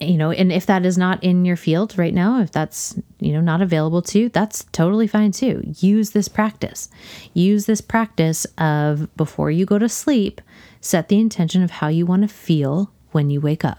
[0.00, 3.32] you know, and if that is not in your field right now, if that's, you
[3.32, 5.62] know, not available to you, that's totally fine too.
[5.78, 6.88] Use this practice.
[7.32, 10.40] Use this practice of before you go to sleep,
[10.80, 13.78] set the intention of how you want to feel when you wake up.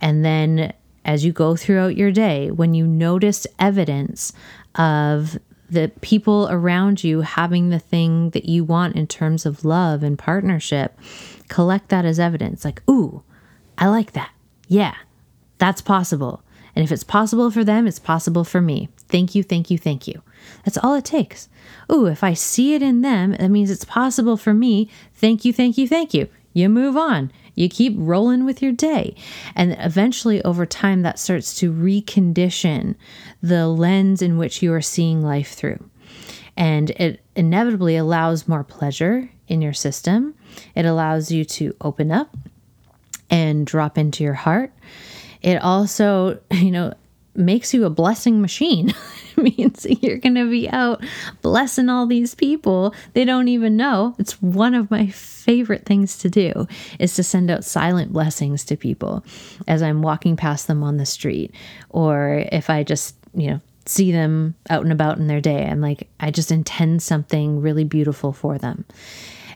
[0.00, 0.74] And then
[1.04, 4.32] as you go throughout your day, when you notice evidence
[4.74, 5.38] of
[5.70, 10.18] the people around you having the thing that you want in terms of love and
[10.18, 10.98] partnership,
[11.48, 12.62] collect that as evidence.
[12.62, 13.22] Like, ooh,
[13.78, 14.31] I like that
[14.72, 14.94] yeah,
[15.58, 16.42] that's possible.
[16.74, 18.88] And if it's possible for them, it's possible for me.
[19.06, 20.22] Thank you, thank you, thank you.
[20.64, 21.50] That's all it takes.
[21.92, 24.88] Ooh, if I see it in them, that means it's possible for me.
[25.12, 26.26] Thank you, thank you, thank you.
[26.54, 27.30] You move on.
[27.54, 29.14] You keep rolling with your day.
[29.54, 32.94] And eventually, over time, that starts to recondition
[33.42, 35.84] the lens in which you are seeing life through.
[36.56, 40.34] And it inevitably allows more pleasure in your system.
[40.74, 42.34] It allows you to open up
[43.32, 44.72] and drop into your heart.
[45.40, 46.94] It also, you know,
[47.34, 48.90] makes you a blessing machine.
[49.36, 51.02] it means you're going to be out
[51.40, 54.14] blessing all these people they don't even know.
[54.18, 56.68] It's one of my favorite things to do
[56.98, 59.24] is to send out silent blessings to people
[59.66, 61.54] as I'm walking past them on the street
[61.88, 65.64] or if I just, you know, see them out and about in their day.
[65.64, 68.84] I'm like I just intend something really beautiful for them.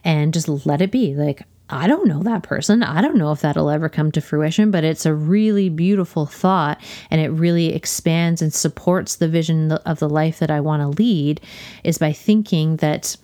[0.03, 1.14] And just let it be.
[1.14, 2.85] Like I don't know that person.
[2.85, 6.81] I don't know if that'll ever come to fruition, but it's a really beautiful thought
[7.11, 11.03] and it really expands and supports the vision of the life that I want to
[11.03, 11.41] lead
[11.83, 13.17] is by thinking that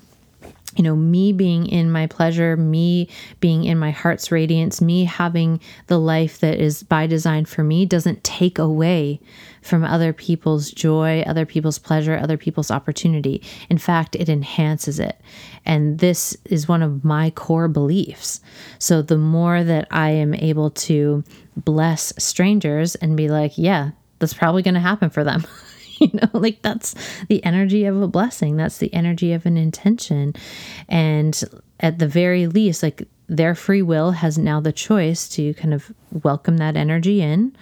[0.77, 3.09] you know, me being in my pleasure, me
[3.41, 7.85] being in my heart's radiance, me having the life that is by design for me
[7.85, 9.21] doesn't take away
[9.61, 13.43] from other people's joy, other people's pleasure, other people's opportunity.
[13.69, 15.21] In fact, it enhances it.
[15.65, 18.41] And this is one of my core beliefs.
[18.79, 21.23] So the more that I am able to
[21.57, 25.45] bless strangers and be like, yeah, that's probably going to happen for them.
[26.03, 26.95] you know like that's
[27.29, 30.35] the energy of a blessing that's the energy of an intention
[30.89, 31.45] and
[31.81, 35.93] at the very least like their free will has now the choice to kind of
[36.25, 37.55] welcome that energy in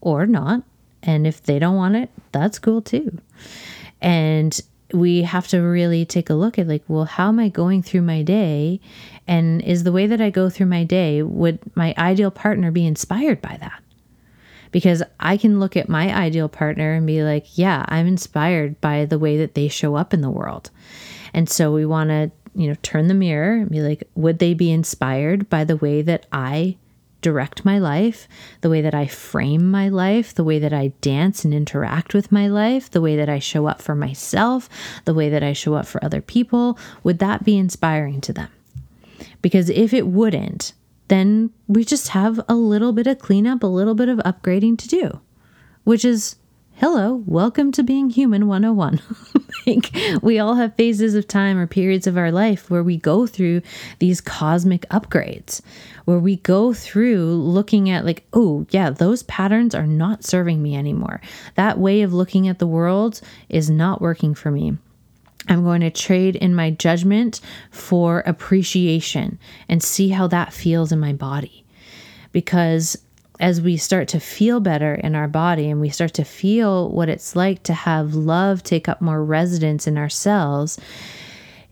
[0.00, 0.62] or not
[1.02, 3.16] and if they don't want it that's cool too
[4.00, 4.60] and
[4.94, 8.02] we have to really take a look at like well how am i going through
[8.02, 8.80] my day
[9.26, 12.86] and is the way that i go through my day would my ideal partner be
[12.86, 13.82] inspired by that
[14.74, 19.04] because I can look at my ideal partner and be like, yeah, I'm inspired by
[19.04, 20.72] the way that they show up in the world.
[21.32, 24.52] And so we want to, you know, turn the mirror and be like, would they
[24.52, 26.76] be inspired by the way that I
[27.24, 28.28] direct my life,
[28.60, 32.30] the way that I frame my life, the way that I dance and interact with
[32.30, 34.68] my life, the way that I show up for myself,
[35.06, 38.50] the way that I show up for other people, would that be inspiring to them?
[39.40, 40.74] Because if it wouldn't,
[41.08, 44.88] then we just have a little bit of cleanup, a little bit of upgrading to
[44.88, 45.20] do,
[45.84, 46.36] which is
[46.76, 49.00] hello, welcome to being human 101.
[49.66, 53.26] like, we all have phases of time or periods of our life where we go
[53.26, 53.62] through
[54.00, 55.60] these cosmic upgrades,
[56.04, 60.76] where we go through looking at, like, oh, yeah, those patterns are not serving me
[60.76, 61.20] anymore.
[61.54, 64.76] That way of looking at the world is not working for me.
[65.48, 67.40] I'm going to trade in my judgment
[67.70, 69.38] for appreciation
[69.68, 71.64] and see how that feels in my body.
[72.32, 72.96] Because
[73.40, 77.08] as we start to feel better in our body and we start to feel what
[77.08, 80.78] it's like to have love take up more residence in our cells,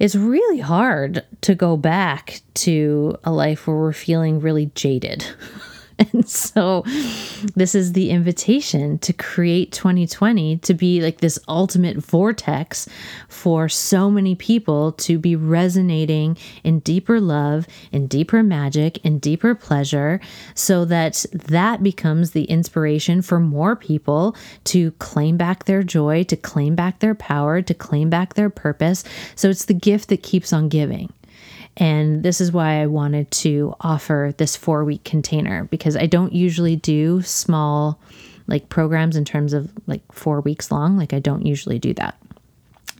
[0.02, 5.24] it's really hard to go back to a life where we're feeling really jaded.
[6.12, 6.82] And so,
[7.54, 12.88] this is the invitation to create 2020 to be like this ultimate vortex
[13.28, 19.54] for so many people to be resonating in deeper love, in deeper magic, in deeper
[19.54, 20.20] pleasure,
[20.54, 26.36] so that that becomes the inspiration for more people to claim back their joy, to
[26.36, 29.04] claim back their power, to claim back their purpose.
[29.36, 31.12] So, it's the gift that keeps on giving.
[31.76, 36.32] And this is why I wanted to offer this four week container because I don't
[36.32, 37.98] usually do small
[38.46, 40.96] like programs in terms of like four weeks long.
[40.96, 42.16] Like, I don't usually do that.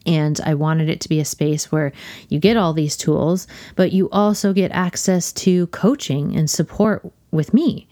[0.07, 1.93] And I wanted it to be a space where
[2.29, 3.47] you get all these tools,
[3.77, 7.87] but you also get access to coaching and support with me.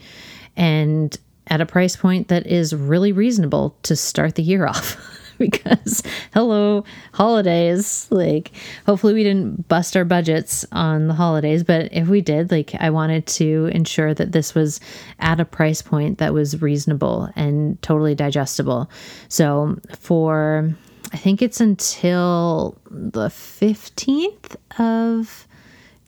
[0.56, 1.16] And
[1.46, 4.96] at a price point that is really reasonable to start the year off.
[5.50, 6.02] because
[6.34, 6.84] hello
[7.14, 8.06] holidays.
[8.10, 8.52] Like
[8.84, 12.90] hopefully we didn't bust our budgets on the holidays but if we did like i
[12.90, 14.80] wanted to ensure that this was
[15.18, 18.90] at a price point that was reasonable and totally digestible.
[19.28, 20.74] So for
[21.12, 25.46] i think it's until the 15th of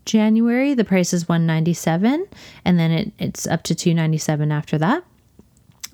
[0.05, 2.27] January the price is 197
[2.67, 5.05] and then it, it's up to 297 after that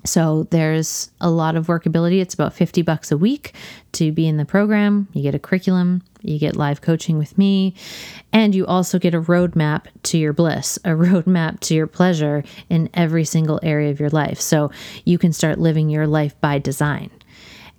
[0.09, 2.19] so there's a lot of workability.
[2.19, 3.53] It's about 50 bucks a week
[3.91, 5.07] to be in the program.
[5.13, 7.75] You get a curriculum, you get live coaching with me,
[8.33, 12.89] and you also get a roadmap to your bliss, a roadmap to your pleasure in
[12.95, 14.41] every single area of your life.
[14.41, 14.71] So
[15.05, 17.11] you can start living your life by design.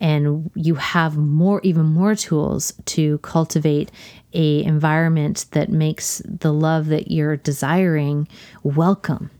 [0.00, 3.90] And you have more, even more tools to cultivate
[4.32, 8.28] a environment that makes the love that you're desiring
[8.62, 9.30] welcome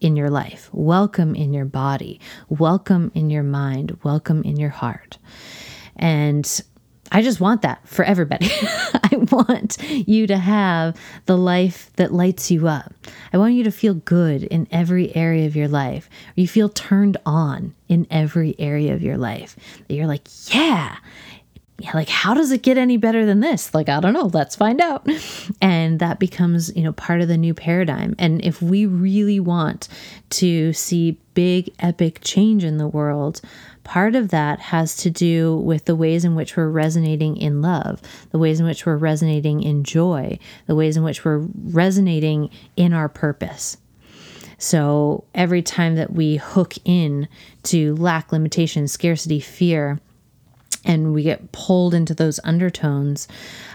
[0.00, 5.18] in your life, welcome in your body, welcome in your mind, welcome in your heart.
[5.96, 6.62] And
[7.10, 8.48] I just want that for everybody.
[8.62, 10.96] I want you to have
[11.26, 12.92] the life that lights you up.
[13.32, 16.10] I want you to feel good in every area of your life.
[16.34, 19.56] You feel turned on in every area of your life.
[19.86, 20.96] That you're like, yeah, yeah,
[21.94, 23.72] like how does it get any better than this?
[23.72, 25.06] Like I don't know, let's find out.
[25.60, 28.14] And that becomes, you know, part of the new paradigm.
[28.18, 29.88] And if we really want
[30.30, 33.40] to see big epic change in the world,
[33.82, 38.00] part of that has to do with the ways in which we're resonating in love,
[38.30, 42.92] the ways in which we're resonating in joy, the ways in which we're resonating in
[42.92, 43.78] our purpose.
[44.58, 47.28] So every time that we hook in
[47.64, 50.00] to lack, limitation, scarcity, fear,
[50.84, 53.28] and we get pulled into those undertones,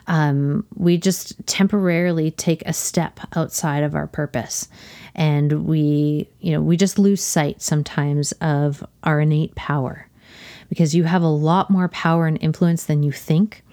[0.07, 4.67] um, we just temporarily take a step outside of our purpose.
[5.15, 10.07] And we, you know, we just lose sight sometimes of our innate power
[10.69, 13.63] because you have a lot more power and influence than you think.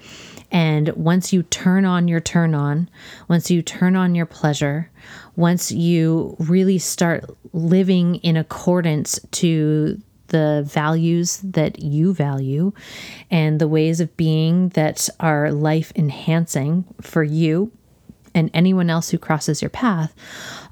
[0.53, 2.91] And once you turn on your turn on,
[3.29, 4.91] once you turn on your pleasure,
[5.37, 10.01] once you really start living in accordance to
[10.31, 12.73] the values that you value
[13.31, 17.71] and the ways of being that are life enhancing for you
[18.35, 20.15] and anyone else who crosses your path,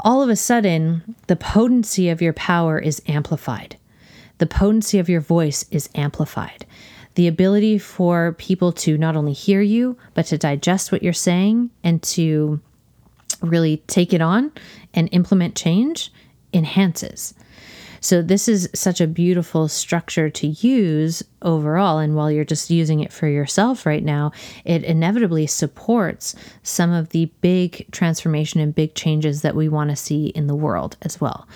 [0.01, 3.77] all of a sudden, the potency of your power is amplified.
[4.39, 6.65] The potency of your voice is amplified
[7.19, 11.69] the ability for people to not only hear you, but to digest what you're saying
[11.83, 12.61] and to
[13.43, 14.53] really take it on
[14.95, 16.13] and implement change
[16.53, 17.35] enhances.
[18.01, 21.99] So, this is such a beautiful structure to use overall.
[21.99, 24.33] And while you're just using it for yourself right now,
[24.65, 29.97] it inevitably supports some of the big transformation and big changes that we want to
[29.97, 31.47] see in the world as well.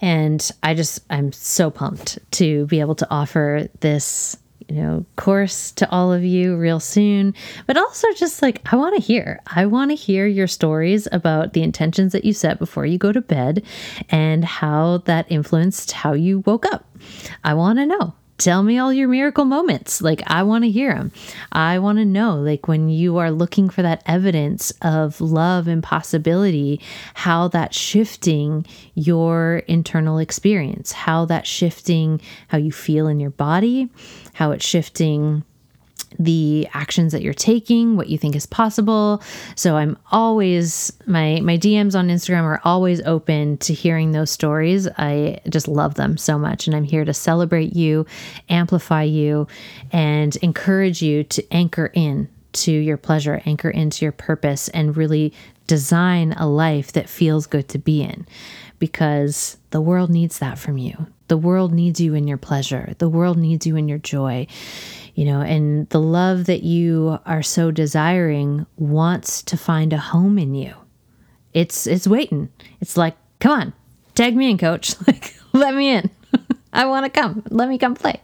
[0.00, 4.36] And I just, I'm so pumped to be able to offer this
[4.68, 7.34] you know, course to all of you real soon.
[7.66, 9.40] But also, just like, I want to hear.
[9.46, 13.12] I want to hear your stories about the intentions that you set before you go
[13.12, 13.64] to bed
[14.10, 16.84] and how that influenced how you woke up.
[17.44, 20.00] I want to know tell me all your miracle moments.
[20.00, 21.12] Like, I want to hear them.
[21.52, 25.82] I want to know, like, when you are looking for that evidence of love and
[25.82, 26.80] possibility,
[27.14, 28.64] how that's shifting
[28.94, 33.90] your internal experience, how that's shifting how you feel in your body,
[34.38, 35.42] how it's shifting
[36.16, 39.20] the actions that you're taking, what you think is possible.
[39.56, 44.86] So I'm always my my DMs on Instagram are always open to hearing those stories.
[44.96, 48.06] I just love them so much and I'm here to celebrate you,
[48.48, 49.48] amplify you
[49.90, 55.32] and encourage you to anchor in to your pleasure, anchor into your purpose and really
[55.66, 58.24] design a life that feels good to be in
[58.78, 61.08] because the world needs that from you.
[61.28, 62.94] The world needs you in your pleasure.
[62.98, 64.46] The world needs you in your joy
[65.18, 70.38] you know, and the love that you are so desiring wants to find a home
[70.38, 70.72] in you.
[71.52, 72.50] It's it's waiting.
[72.80, 73.72] It's like, come on,
[74.14, 74.94] tag me in, coach.
[75.08, 76.08] Like, let me in.
[76.72, 77.42] I want to come.
[77.50, 78.20] Let me come play.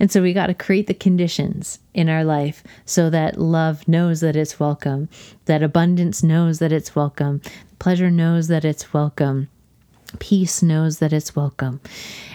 [0.00, 4.18] And so we got to create the conditions in our life so that love knows
[4.18, 5.08] that it's welcome,
[5.44, 7.40] that abundance knows that it's welcome,
[7.78, 9.48] pleasure knows that it's welcome,
[10.18, 11.80] peace knows that it's welcome.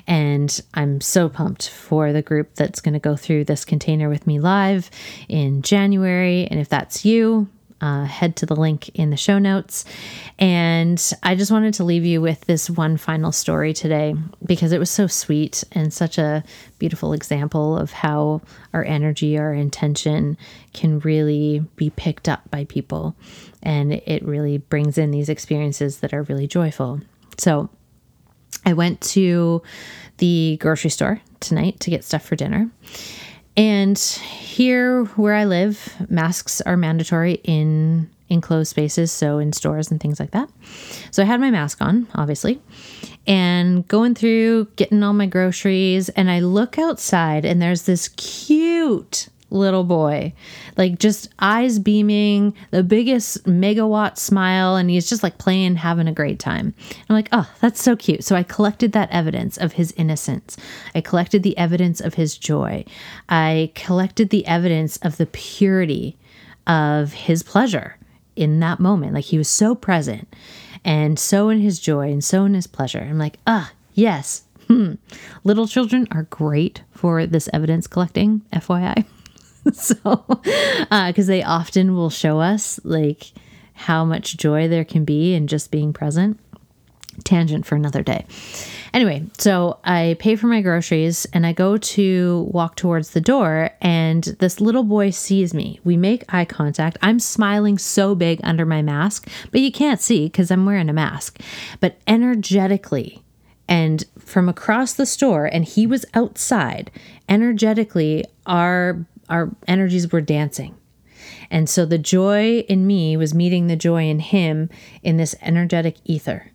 [0.07, 4.25] And I'm so pumped for the group that's going to go through this container with
[4.25, 4.89] me live
[5.28, 6.47] in January.
[6.47, 7.49] And if that's you,
[7.82, 9.86] uh, head to the link in the show notes.
[10.39, 14.15] And I just wanted to leave you with this one final story today
[14.45, 16.43] because it was so sweet and such a
[16.80, 18.41] beautiful example of how
[18.73, 20.38] our energy, our intention
[20.73, 23.15] can really be picked up by people.
[23.61, 27.01] And it really brings in these experiences that are really joyful.
[27.38, 27.69] So
[28.65, 29.61] I went to
[30.17, 32.69] the grocery store tonight to get stuff for dinner.
[33.55, 39.99] And here where I live, masks are mandatory in enclosed spaces, so in stores and
[39.99, 40.49] things like that.
[41.11, 42.61] So I had my mask on, obviously,
[43.25, 46.09] and going through getting all my groceries.
[46.09, 50.34] And I look outside, and there's this cute little boy,
[50.76, 56.14] like just eyes beaming, the biggest megawatt smile, and he's just like playing, having a
[56.14, 56.74] great time.
[57.10, 58.24] I'm like, oh, that's so cute.
[58.24, 60.58] So I collected that evidence of his innocence.
[60.93, 62.86] I collected the evidence of his joy.
[63.30, 66.18] I collected the evidence of the purity
[66.66, 67.98] of his pleasure
[68.36, 69.14] in that moment.
[69.14, 70.28] Like he was so present
[70.84, 73.00] and so in his joy and so in his pleasure.
[73.00, 74.43] I'm like, ah, yes.
[74.68, 74.95] Hmm.
[75.45, 79.06] Little children are great for this evidence collecting, FYI.
[79.74, 83.32] so, because uh, they often will show us like
[83.74, 86.39] how much joy there can be in just being present.
[87.24, 88.26] Tangent for another day.
[88.93, 93.72] Anyway, so I pay for my groceries and I go to walk towards the door,
[93.82, 95.80] and this little boy sees me.
[95.84, 96.97] We make eye contact.
[97.01, 100.93] I'm smiling so big under my mask, but you can't see because I'm wearing a
[100.93, 101.39] mask.
[101.80, 103.24] But energetically,
[103.68, 106.91] and from across the store, and he was outside,
[107.28, 110.75] energetically, our our energies were dancing.
[111.49, 114.69] And so the joy in me was meeting the joy in him
[115.03, 116.51] in this energetic ether.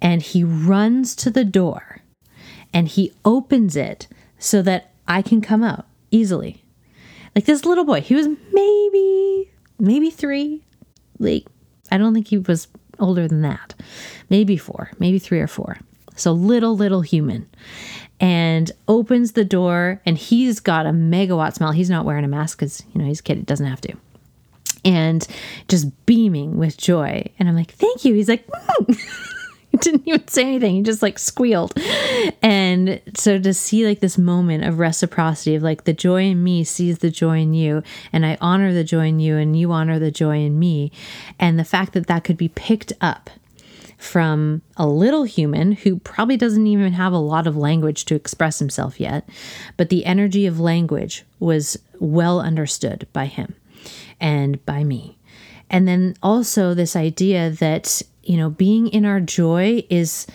[0.00, 2.02] And he runs to the door
[2.72, 4.06] and he opens it
[4.38, 6.62] so that I can come out easily.
[7.34, 10.62] Like this little boy, he was maybe, maybe three.
[11.18, 11.46] Like,
[11.90, 13.74] I don't think he was older than that.
[14.30, 15.78] Maybe four, maybe three or four.
[16.16, 17.48] So little, little human
[18.20, 21.72] and opens the door and he's got a megawatt smile.
[21.72, 23.94] He's not wearing a mask because, you know, he's a kid, it doesn't have to.
[24.84, 25.26] And
[25.68, 27.24] just beaming with joy.
[27.38, 28.14] And I'm like, thank you.
[28.14, 28.98] He's like, mm.
[29.70, 30.74] he didn't even say anything.
[30.76, 31.74] He just like squealed.
[32.42, 36.44] And and so to see like this moment of reciprocity of like the joy in
[36.44, 39.72] me sees the joy in you and i honor the joy in you and you
[39.72, 40.92] honor the joy in me
[41.38, 43.30] and the fact that that could be picked up
[43.98, 48.58] from a little human who probably doesn't even have a lot of language to express
[48.60, 49.28] himself yet,
[49.76, 53.54] but the energy of language was well understood by him
[54.20, 55.18] and by me.
[55.68, 60.26] And then also this idea that, you know, being in our joy is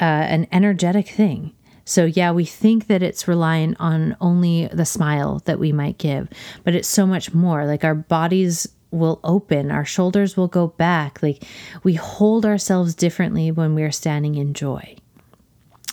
[0.00, 1.52] uh, an energetic thing.
[1.84, 6.28] So, yeah, we think that it's reliant on only the smile that we might give,
[6.64, 7.66] but it's so much more.
[7.66, 11.22] Like our bodies will open, our shoulders will go back.
[11.22, 11.44] Like
[11.82, 14.96] we hold ourselves differently when we are standing in joy.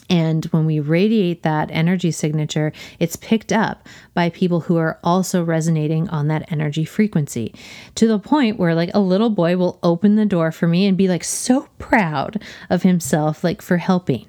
[0.09, 5.41] And when we radiate that energy signature, it's picked up by people who are also
[5.41, 7.55] resonating on that energy frequency
[7.95, 10.97] to the point where, like, a little boy will open the door for me and
[10.97, 14.27] be like so proud of himself, like, for helping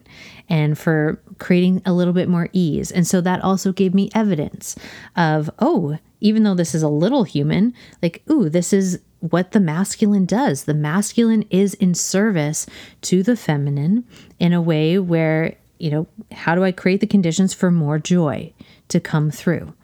[0.48, 2.92] and for creating a little bit more ease.
[2.92, 4.76] And so that also gave me evidence
[5.16, 9.60] of, oh, even though this is a little human, like, ooh, this is what the
[9.60, 10.64] masculine does.
[10.64, 12.64] The masculine is in service
[13.02, 14.04] to the feminine
[14.38, 18.52] in a way where, you know, how do I create the conditions for more joy
[18.88, 19.74] to come through?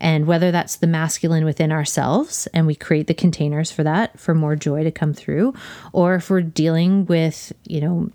[0.00, 4.34] And whether that's the masculine within ourselves and we create the containers for that, for
[4.34, 5.54] more joy to come through,
[5.92, 8.10] or if we're dealing with, you know,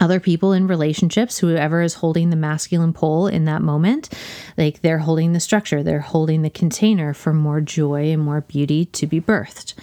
[0.00, 4.08] other people in relationships, whoever is holding the masculine pole in that moment,
[4.56, 8.86] like they're holding the structure, they're holding the container for more joy and more beauty
[8.86, 9.74] to be birthed.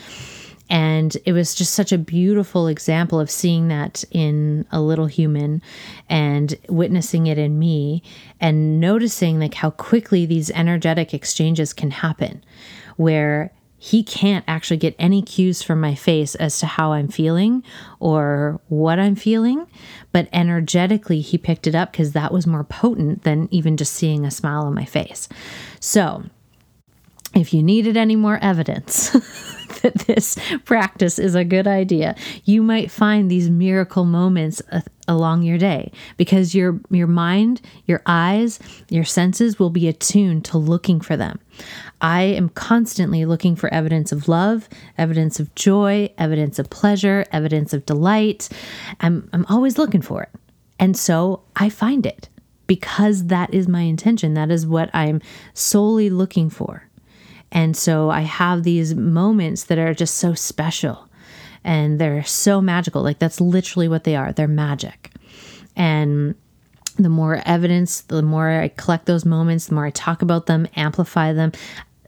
[0.69, 5.63] And it was just such a beautiful example of seeing that in a little human
[6.09, 8.03] and witnessing it in me
[8.39, 12.43] and noticing like how quickly these energetic exchanges can happen
[12.97, 13.51] where
[13.81, 17.63] he can't actually get any cues from my face as to how I'm feeling
[18.01, 19.67] or what I'm feeling.
[20.11, 24.25] But energetically, he picked it up because that was more potent than even just seeing
[24.25, 25.29] a smile on my face.
[25.79, 26.25] So,
[27.33, 29.15] if you needed any more evidence
[29.83, 32.15] that this practice is a good idea,
[32.45, 38.01] you might find these miracle moments uh, along your day because your your mind, your
[38.05, 38.59] eyes,
[38.89, 41.39] your senses will be attuned to looking for them.
[42.01, 47.73] I am constantly looking for evidence of love, evidence of joy, evidence of pleasure, evidence
[47.73, 48.49] of delight.
[48.99, 50.29] I'm I'm always looking for it.
[50.79, 52.29] And so I find it
[52.67, 54.35] because that is my intention.
[54.35, 55.21] That is what I'm
[55.53, 56.88] solely looking for.
[57.51, 61.09] And so I have these moments that are just so special
[61.63, 63.01] and they're so magical.
[63.01, 64.31] Like that's literally what they are.
[64.31, 65.11] They're magic.
[65.75, 66.35] And
[66.97, 70.67] the more evidence, the more I collect those moments, the more I talk about them,
[70.75, 71.53] amplify them,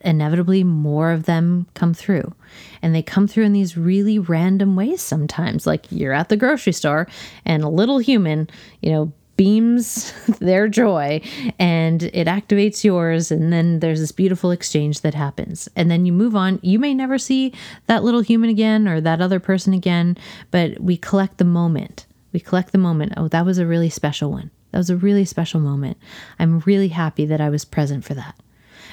[0.02, 2.34] inevitably more of them come through.
[2.82, 5.66] And they come through in these really random ways sometimes.
[5.66, 7.08] Like you're at the grocery store
[7.46, 8.50] and a little human,
[8.82, 11.22] you know, beams their joy
[11.60, 13.32] and it activates yours.
[13.32, 15.70] And then there's this beautiful exchange that happens.
[15.76, 16.60] And then you move on.
[16.62, 17.54] You may never see
[17.88, 20.18] that little human again or that other person again
[20.52, 22.06] but we collect the moment.
[22.34, 23.14] We collect the moment.
[23.18, 24.52] Oh that was a really special one.
[24.72, 25.98] That was a really special moment.
[26.40, 28.36] I'm really happy that i was present for that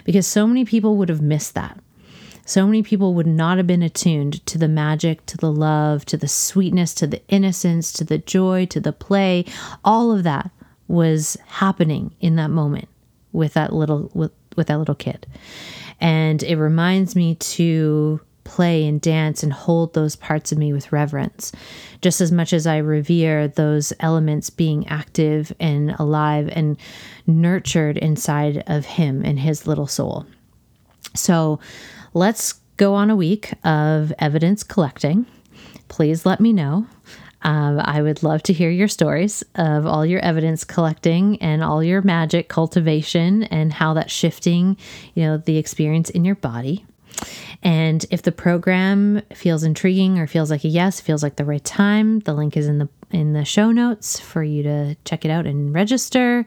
[0.05, 1.79] because so many people would have missed that
[2.49, 6.17] so many people would not have been attuned to the magic, to the love, to
[6.17, 9.45] the sweetness, to the innocence, to the joy, to the play.
[9.85, 10.51] All of that
[10.87, 12.89] was happening in that moment
[13.33, 15.27] with that little with, with that little kid.
[16.01, 20.91] And it reminds me to play and dance and hold those parts of me with
[20.91, 21.53] reverence,
[22.01, 26.79] just as much as I revere those elements being active and alive and
[27.27, 30.25] nurtured inside of him and his little soul.
[31.15, 31.61] So
[32.19, 35.25] let's go on a week of evidence collecting.
[35.87, 36.87] Please let me know.
[37.43, 41.85] Um, I would love to hear your stories of all your evidence collecting and all
[41.85, 44.77] your magic cultivation and how that's shifting,
[45.15, 46.85] you know, the experience in your body.
[47.63, 51.65] And if the program feels intriguing or feels like a yes, feels like the right
[51.65, 55.31] time, the link is in the in the show notes for you to check it
[55.31, 56.45] out and register.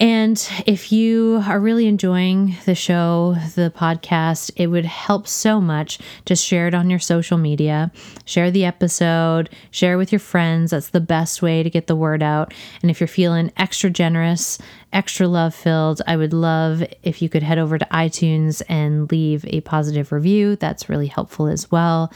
[0.00, 5.98] And if you are really enjoying the show, the podcast, it would help so much
[6.24, 7.92] to share it on your social media,
[8.24, 10.70] share the episode, share with your friends.
[10.70, 12.54] That's the best way to get the word out.
[12.80, 14.58] And if you're feeling extra generous,
[14.92, 19.44] extra love filled, I would love if you could head over to iTunes and leave
[19.46, 20.56] a positive review.
[20.56, 22.12] That's really helpful as well.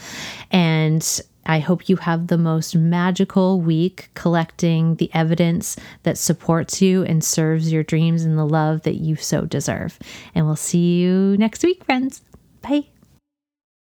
[0.51, 7.03] And I hope you have the most magical week collecting the evidence that supports you
[7.03, 9.97] and serves your dreams and the love that you so deserve.
[10.35, 12.21] And we'll see you next week, friends.
[12.61, 12.87] Bye.